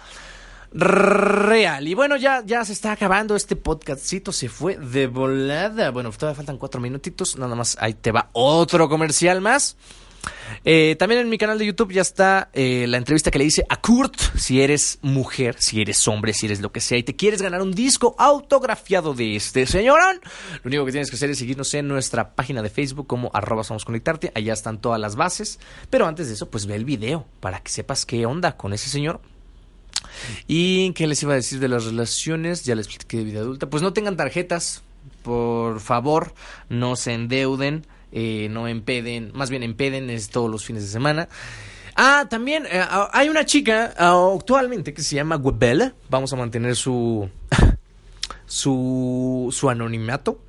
real. 0.73 1.87
Y 1.87 1.93
bueno, 1.93 2.17
ya, 2.17 2.43
ya 2.45 2.65
se 2.65 2.73
está 2.73 2.91
acabando 2.91 3.35
este 3.35 3.55
podcastcito, 3.55 4.31
se 4.31 4.49
fue 4.49 4.77
de 4.77 5.07
volada. 5.07 5.91
Bueno, 5.91 6.11
todavía 6.11 6.35
faltan 6.35 6.57
cuatro 6.57 6.81
minutitos, 6.81 7.37
nada 7.37 7.55
más 7.55 7.77
ahí 7.79 7.93
te 7.93 8.11
va 8.11 8.29
otro 8.33 8.89
comercial 8.89 9.41
más. 9.41 9.75
Eh, 10.65 10.95
también 10.97 11.21
en 11.21 11.29
mi 11.29 11.37
canal 11.37 11.57
de 11.57 11.65
YouTube 11.65 11.91
ya 11.91 12.01
está 12.01 12.49
eh, 12.53 12.85
la 12.87 12.97
entrevista 12.97 13.31
que 13.31 13.39
le 13.39 13.45
hice 13.45 13.65
a 13.67 13.81
Kurt. 13.81 14.15
Si 14.37 14.61
eres 14.61 14.99
mujer, 15.01 15.55
si 15.59 15.81
eres 15.81 16.07
hombre, 16.07 16.33
si 16.33 16.45
eres 16.45 16.61
lo 16.61 16.71
que 16.71 16.79
sea 16.79 16.97
y 16.97 17.03
te 17.03 17.15
quieres 17.15 17.41
ganar 17.41 17.61
un 17.61 17.73
disco 17.73 18.15
autografiado 18.17 19.13
de 19.13 19.35
este 19.35 19.65
señorón, 19.65 20.21
lo 20.63 20.67
único 20.67 20.85
que 20.85 20.91
tienes 20.91 21.09
que 21.09 21.15
hacer 21.15 21.29
es 21.29 21.37
seguirnos 21.37 21.73
en 21.73 21.87
nuestra 21.87 22.35
página 22.35 22.61
de 22.61 22.69
Facebook 22.69 23.07
como 23.07 23.31
arroba 23.33 23.63
somos 23.63 23.85
conectarte. 23.85 24.31
Allá 24.35 24.53
están 24.53 24.79
todas 24.79 24.99
las 24.99 25.15
bases. 25.15 25.59
Pero 25.89 26.07
antes 26.07 26.27
de 26.27 26.33
eso, 26.33 26.49
pues 26.49 26.65
ve 26.65 26.75
el 26.75 26.85
video 26.85 27.25
para 27.39 27.59
que 27.59 27.71
sepas 27.71 28.05
qué 28.05 28.25
onda 28.25 28.57
con 28.57 28.73
ese 28.73 28.89
señor. 28.89 29.21
¿Y 30.47 30.91
qué 30.93 31.07
les 31.07 31.21
iba 31.23 31.33
a 31.33 31.37
decir 31.37 31.59
de 31.59 31.67
las 31.67 31.85
relaciones? 31.85 32.63
Ya 32.63 32.75
les 32.75 32.87
expliqué 32.87 33.17
de 33.17 33.23
vida 33.23 33.39
adulta. 33.39 33.69
Pues 33.69 33.83
no 33.83 33.93
tengan 33.93 34.17
tarjetas, 34.17 34.83
por 35.23 35.79
favor, 35.79 36.33
no 36.69 36.95
se 36.95 37.13
endeuden. 37.13 37.85
Eh, 38.15 38.47
no 38.51 38.67
empeden, 38.67 39.31
más 39.33 39.49
bien 39.49 39.63
empeden 39.63 40.11
es 40.11 40.29
todos 40.29 40.49
los 40.49 40.63
fines 40.63 40.83
de 40.83 40.89
semana. 40.89 41.29
Ah, 41.95 42.27
también 42.29 42.67
eh, 42.67 42.79
ah, 42.79 43.09
hay 43.11 43.27
una 43.27 43.43
chica 43.43 43.91
ah, 43.97 44.33
actualmente 44.35 44.93
que 44.93 45.01
se 45.01 45.15
llama 45.15 45.35
Webella. 45.35 45.95
Vamos 46.11 46.31
a 46.31 46.35
mantener 46.35 46.75
su, 46.75 47.27
su, 48.45 49.49
su 49.51 49.69
anonimato. 49.69 50.39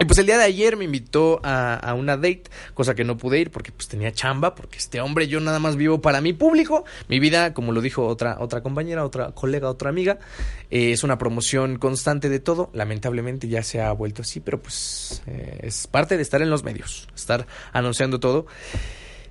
Y 0.00 0.04
pues 0.04 0.18
el 0.18 0.26
día 0.26 0.38
de 0.38 0.44
ayer 0.44 0.76
me 0.76 0.84
invitó 0.84 1.40
a, 1.44 1.94
una 1.96 2.16
date, 2.16 2.44
cosa 2.74 2.94
que 2.94 3.04
no 3.04 3.16
pude 3.16 3.38
ir 3.38 3.50
porque 3.50 3.72
pues 3.72 3.88
tenía 3.88 4.10
chamba, 4.12 4.54
porque 4.54 4.78
este 4.78 5.00
hombre 5.00 5.28
yo 5.28 5.38
nada 5.38 5.58
más 5.58 5.76
vivo 5.76 6.00
para 6.00 6.20
mi 6.20 6.32
público. 6.32 6.84
Mi 7.08 7.20
vida, 7.20 7.54
como 7.54 7.72
lo 7.72 7.80
dijo 7.80 8.06
otra, 8.06 8.38
otra 8.40 8.62
compañera, 8.62 9.04
otra 9.04 9.32
colega, 9.32 9.68
otra 9.68 9.90
amiga, 9.90 10.18
eh, 10.70 10.92
es 10.92 11.04
una 11.04 11.18
promoción 11.18 11.78
constante 11.78 12.28
de 12.28 12.40
todo. 12.40 12.70
Lamentablemente 12.72 13.48
ya 13.48 13.62
se 13.62 13.80
ha 13.80 13.92
vuelto 13.92 14.22
así, 14.22 14.40
pero 14.40 14.60
pues 14.60 15.22
eh, 15.26 15.60
es 15.62 15.86
parte 15.86 16.16
de 16.16 16.22
estar 16.22 16.42
en 16.42 16.50
los 16.50 16.64
medios, 16.64 17.08
estar 17.14 17.46
anunciando 17.72 18.18
todo. 18.18 18.46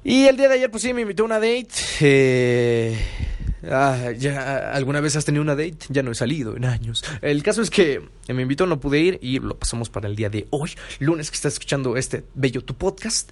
Y 0.04 0.26
el 0.26 0.38
día 0.38 0.48
de 0.50 0.56
ayer 0.56 0.72
pues 0.72 0.84
sí 0.84 0.94
me 0.94 1.02
invitó 1.02 1.24
a 1.24 1.26
una 1.28 1.40
date. 1.40 1.70
Eh, 2.02 2.98
Ah, 3.70 4.12
ya 4.18 4.72
alguna 4.74 5.02
vez 5.02 5.16
has 5.16 5.26
tenido 5.26 5.44
una 5.44 5.56
date, 5.56 5.78
ya 5.90 6.02
no 6.02 6.12
he 6.12 6.16
salido 6.16 6.56
en 6.56 6.66
años. 6.66 7.04
El 7.22 7.44
caso 7.44 7.62
es 7.62 7.70
que 7.70 8.02
me 8.28 8.42
invitó, 8.42 8.66
no 8.66 8.80
pude 8.80 9.00
ir 9.00 9.20
y 9.22 9.40
lo 9.40 9.58
pasamos 9.58 9.90
para 9.90 10.08
el 10.08 10.16
día 10.16 10.30
de 10.30 10.48
hoy, 10.50 10.72
lunes 11.00 11.30
que 11.30 11.36
estás 11.36 11.54
escuchando 11.54 11.96
este 11.96 12.24
bello 12.34 12.64
tu 12.64 12.74
podcast. 12.74 13.32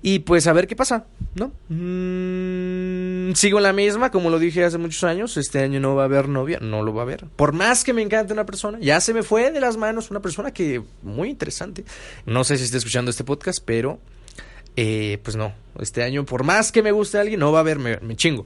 Y 0.00 0.20
pues 0.20 0.46
a 0.46 0.52
ver 0.52 0.68
qué 0.68 0.76
pasa, 0.76 1.06
¿no? 1.34 1.52
Mm, 1.68 3.34
sigo 3.34 3.58
la 3.58 3.72
misma, 3.72 4.10
como 4.10 4.30
lo 4.30 4.38
dije 4.38 4.64
hace 4.64 4.78
muchos 4.78 5.02
años, 5.02 5.36
este 5.36 5.60
año 5.60 5.80
no 5.80 5.96
va 5.96 6.02
a 6.02 6.06
haber 6.06 6.28
novia, 6.28 6.58
no 6.60 6.82
lo 6.82 6.94
va 6.94 7.02
a 7.02 7.04
haber. 7.04 7.26
Por 7.34 7.52
más 7.52 7.82
que 7.82 7.92
me 7.92 8.02
encante 8.02 8.32
una 8.32 8.46
persona, 8.46 8.78
ya 8.80 9.00
se 9.00 9.12
me 9.12 9.24
fue 9.24 9.50
de 9.50 9.60
las 9.60 9.76
manos 9.76 10.10
una 10.10 10.20
persona 10.20 10.52
que 10.52 10.82
muy 11.02 11.30
interesante. 11.30 11.84
No 12.26 12.44
sé 12.44 12.58
si 12.58 12.64
está 12.64 12.76
escuchando 12.76 13.10
este 13.10 13.24
podcast, 13.24 13.58
pero 13.64 13.98
eh, 14.76 15.18
pues 15.22 15.36
no, 15.36 15.52
este 15.80 16.02
año 16.02 16.24
por 16.24 16.44
más 16.44 16.72
que 16.72 16.82
me 16.82 16.92
guste 16.92 17.18
alguien, 17.18 17.40
no 17.40 17.52
va 17.52 17.58
a 17.58 17.60
haber, 17.60 17.78
me 17.78 18.16
chingo. 18.16 18.44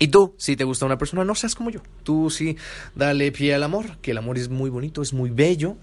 Y 0.00 0.08
tú, 0.08 0.34
si 0.38 0.56
te 0.56 0.64
gusta 0.64 0.86
una 0.86 0.96
persona, 0.96 1.24
no 1.24 1.34
seas 1.34 1.54
como 1.54 1.68
yo. 1.68 1.82
Tú 2.04 2.30
sí, 2.30 2.56
dale 2.94 3.30
pie 3.32 3.54
al 3.54 3.62
amor, 3.62 3.98
que 4.00 4.12
el 4.12 4.18
amor 4.18 4.38
es 4.38 4.48
muy 4.48 4.70
bonito, 4.70 5.02
es 5.02 5.12
muy 5.12 5.28
bello. 5.28 5.76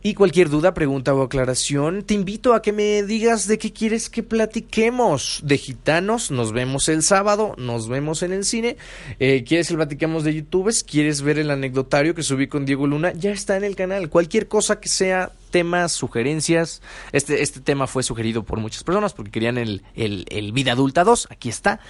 Y 0.00 0.14
cualquier 0.14 0.48
duda, 0.48 0.74
pregunta 0.74 1.12
o 1.12 1.22
aclaración, 1.22 2.04
te 2.04 2.14
invito 2.14 2.54
a 2.54 2.62
que 2.62 2.72
me 2.72 3.02
digas 3.02 3.48
de 3.48 3.58
qué 3.58 3.72
quieres 3.72 4.08
que 4.08 4.22
platiquemos. 4.22 5.40
De 5.42 5.58
gitanos, 5.58 6.30
nos 6.30 6.52
vemos 6.52 6.88
el 6.88 7.02
sábado, 7.02 7.54
nos 7.58 7.88
vemos 7.88 8.22
en 8.22 8.32
el 8.32 8.44
cine. 8.44 8.76
Eh, 9.18 9.42
¿Quieres 9.42 9.66
que 9.66 9.74
platiquemos 9.74 10.22
de 10.22 10.34
youtubers? 10.34 10.84
¿Quieres 10.84 11.22
ver 11.22 11.40
el 11.40 11.50
anecdotario 11.50 12.14
que 12.14 12.22
subí 12.22 12.46
con 12.46 12.64
Diego 12.64 12.86
Luna? 12.86 13.12
Ya 13.12 13.32
está 13.32 13.56
en 13.56 13.64
el 13.64 13.74
canal. 13.74 14.08
Cualquier 14.08 14.46
cosa 14.46 14.78
que 14.78 14.88
sea 14.88 15.32
temas, 15.50 15.90
sugerencias. 15.90 16.80
Este, 17.10 17.42
este 17.42 17.58
tema 17.58 17.88
fue 17.88 18.04
sugerido 18.04 18.44
por 18.44 18.60
muchas 18.60 18.84
personas 18.84 19.14
porque 19.14 19.32
querían 19.32 19.58
el, 19.58 19.82
el, 19.96 20.26
el 20.28 20.52
Vida 20.52 20.72
Adulta 20.72 21.02
2. 21.02 21.26
Aquí 21.30 21.48
está 21.48 21.80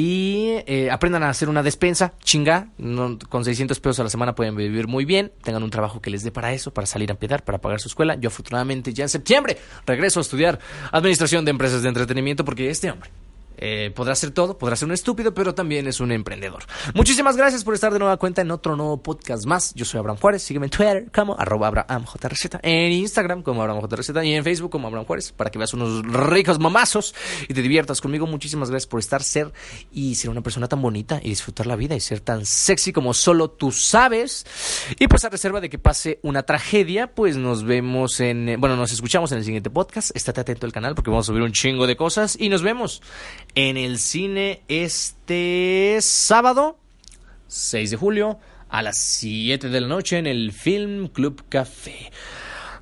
y 0.00 0.62
eh, 0.66 0.88
aprendan 0.90 1.22
a 1.24 1.28
hacer 1.28 1.50
una 1.50 1.62
despensa, 1.62 2.14
chinga, 2.24 2.68
con 3.28 3.44
600 3.44 3.78
pesos 3.80 4.00
a 4.00 4.04
la 4.04 4.08
semana 4.08 4.34
pueden 4.34 4.56
vivir 4.56 4.88
muy 4.88 5.04
bien, 5.04 5.30
tengan 5.42 5.62
un 5.62 5.68
trabajo 5.68 6.00
que 6.00 6.08
les 6.08 6.22
dé 6.22 6.30
para 6.30 6.54
eso, 6.54 6.72
para 6.72 6.86
salir 6.86 7.10
a 7.10 7.12
empedar, 7.12 7.44
para 7.44 7.58
pagar 7.58 7.80
su 7.80 7.88
escuela. 7.88 8.14
Yo 8.14 8.28
afortunadamente 8.28 8.94
ya 8.94 9.04
en 9.04 9.10
septiembre 9.10 9.58
regreso 9.84 10.20
a 10.20 10.22
estudiar 10.22 10.58
Administración 10.90 11.44
de 11.44 11.50
Empresas 11.50 11.82
de 11.82 11.88
Entretenimiento 11.88 12.46
porque 12.46 12.70
este 12.70 12.90
hombre 12.90 13.10
eh, 13.62 13.92
podrá 13.94 14.14
ser 14.14 14.30
todo, 14.30 14.56
podrá 14.56 14.74
ser 14.74 14.88
un 14.88 14.94
estúpido, 14.94 15.34
pero 15.34 15.54
también 15.54 15.86
es 15.86 16.00
un 16.00 16.12
emprendedor. 16.12 16.64
Muchísimas 16.94 17.36
gracias 17.36 17.62
por 17.62 17.74
estar 17.74 17.92
de 17.92 17.98
nueva 17.98 18.16
cuenta 18.16 18.40
en 18.40 18.50
otro 18.50 18.74
nuevo 18.74 19.02
podcast 19.02 19.44
más. 19.44 19.74
Yo 19.74 19.84
soy 19.84 19.98
Abraham 19.98 20.16
Juárez, 20.18 20.42
sígueme 20.42 20.66
en 20.66 20.70
Twitter 20.70 21.10
como 21.14 21.38
arroba 21.38 21.66
AbrahamJRZ, 21.68 22.60
en 22.62 22.92
Instagram 22.92 23.42
como 23.42 23.62
AbrahamJRZ 23.62 24.10
y 24.24 24.32
en 24.32 24.44
Facebook 24.44 24.70
como 24.70 24.88
Abraham 24.88 25.04
Juárez 25.04 25.32
para 25.32 25.50
que 25.50 25.58
veas 25.58 25.74
unos 25.74 26.02
ricos 26.02 26.58
mamazos 26.58 27.14
y 27.48 27.54
te 27.54 27.60
diviertas 27.60 28.00
conmigo. 28.00 28.26
Muchísimas 28.26 28.70
gracias 28.70 28.88
por 28.88 29.00
estar, 29.00 29.22
ser 29.22 29.52
y 29.92 30.14
ser 30.14 30.30
una 30.30 30.40
persona 30.40 30.66
tan 30.66 30.80
bonita 30.80 31.20
y 31.22 31.28
disfrutar 31.28 31.66
la 31.66 31.76
vida 31.76 31.94
y 31.94 32.00
ser 32.00 32.20
tan 32.20 32.46
sexy 32.46 32.92
como 32.94 33.12
solo 33.12 33.50
tú 33.50 33.72
sabes. 33.72 34.46
Y 34.98 35.06
pues 35.06 35.24
a 35.26 35.28
reserva 35.28 35.60
de 35.60 35.68
que 35.68 35.78
pase 35.78 36.18
una 36.22 36.44
tragedia, 36.44 37.14
pues 37.14 37.36
nos 37.36 37.64
vemos 37.64 38.20
en, 38.20 38.56
bueno, 38.58 38.76
nos 38.76 38.92
escuchamos 38.92 39.32
en 39.32 39.38
el 39.38 39.44
siguiente 39.44 39.68
podcast. 39.68 40.16
Estate 40.16 40.40
atento 40.40 40.64
al 40.64 40.72
canal 40.72 40.94
porque 40.94 41.10
vamos 41.10 41.26
a 41.26 41.28
subir 41.28 41.42
un 41.42 41.52
chingo 41.52 41.86
de 41.86 41.96
cosas 41.96 42.36
y 42.38 42.48
nos 42.48 42.62
vemos 42.62 43.02
en 43.54 43.76
el 43.76 43.98
cine 43.98 44.62
este 44.68 45.98
sábado 46.00 46.78
6 47.48 47.90
de 47.90 47.96
julio 47.96 48.38
a 48.68 48.82
las 48.82 48.98
7 48.98 49.68
de 49.68 49.80
la 49.80 49.88
noche 49.88 50.18
en 50.18 50.26
el 50.26 50.52
Film 50.52 51.08
Club 51.08 51.44
Café. 51.48 52.12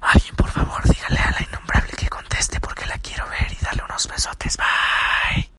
Alguien, 0.00 0.36
por 0.36 0.50
favor, 0.50 0.82
dígale 0.84 1.18
a 1.18 1.30
la 1.30 1.46
innombrable 1.48 1.92
que 1.96 2.08
conteste 2.08 2.60
porque 2.60 2.86
la 2.86 2.98
quiero 2.98 3.24
ver 3.28 3.50
y 3.50 3.64
darle 3.64 3.82
unos 3.84 4.06
besotes. 4.08 4.56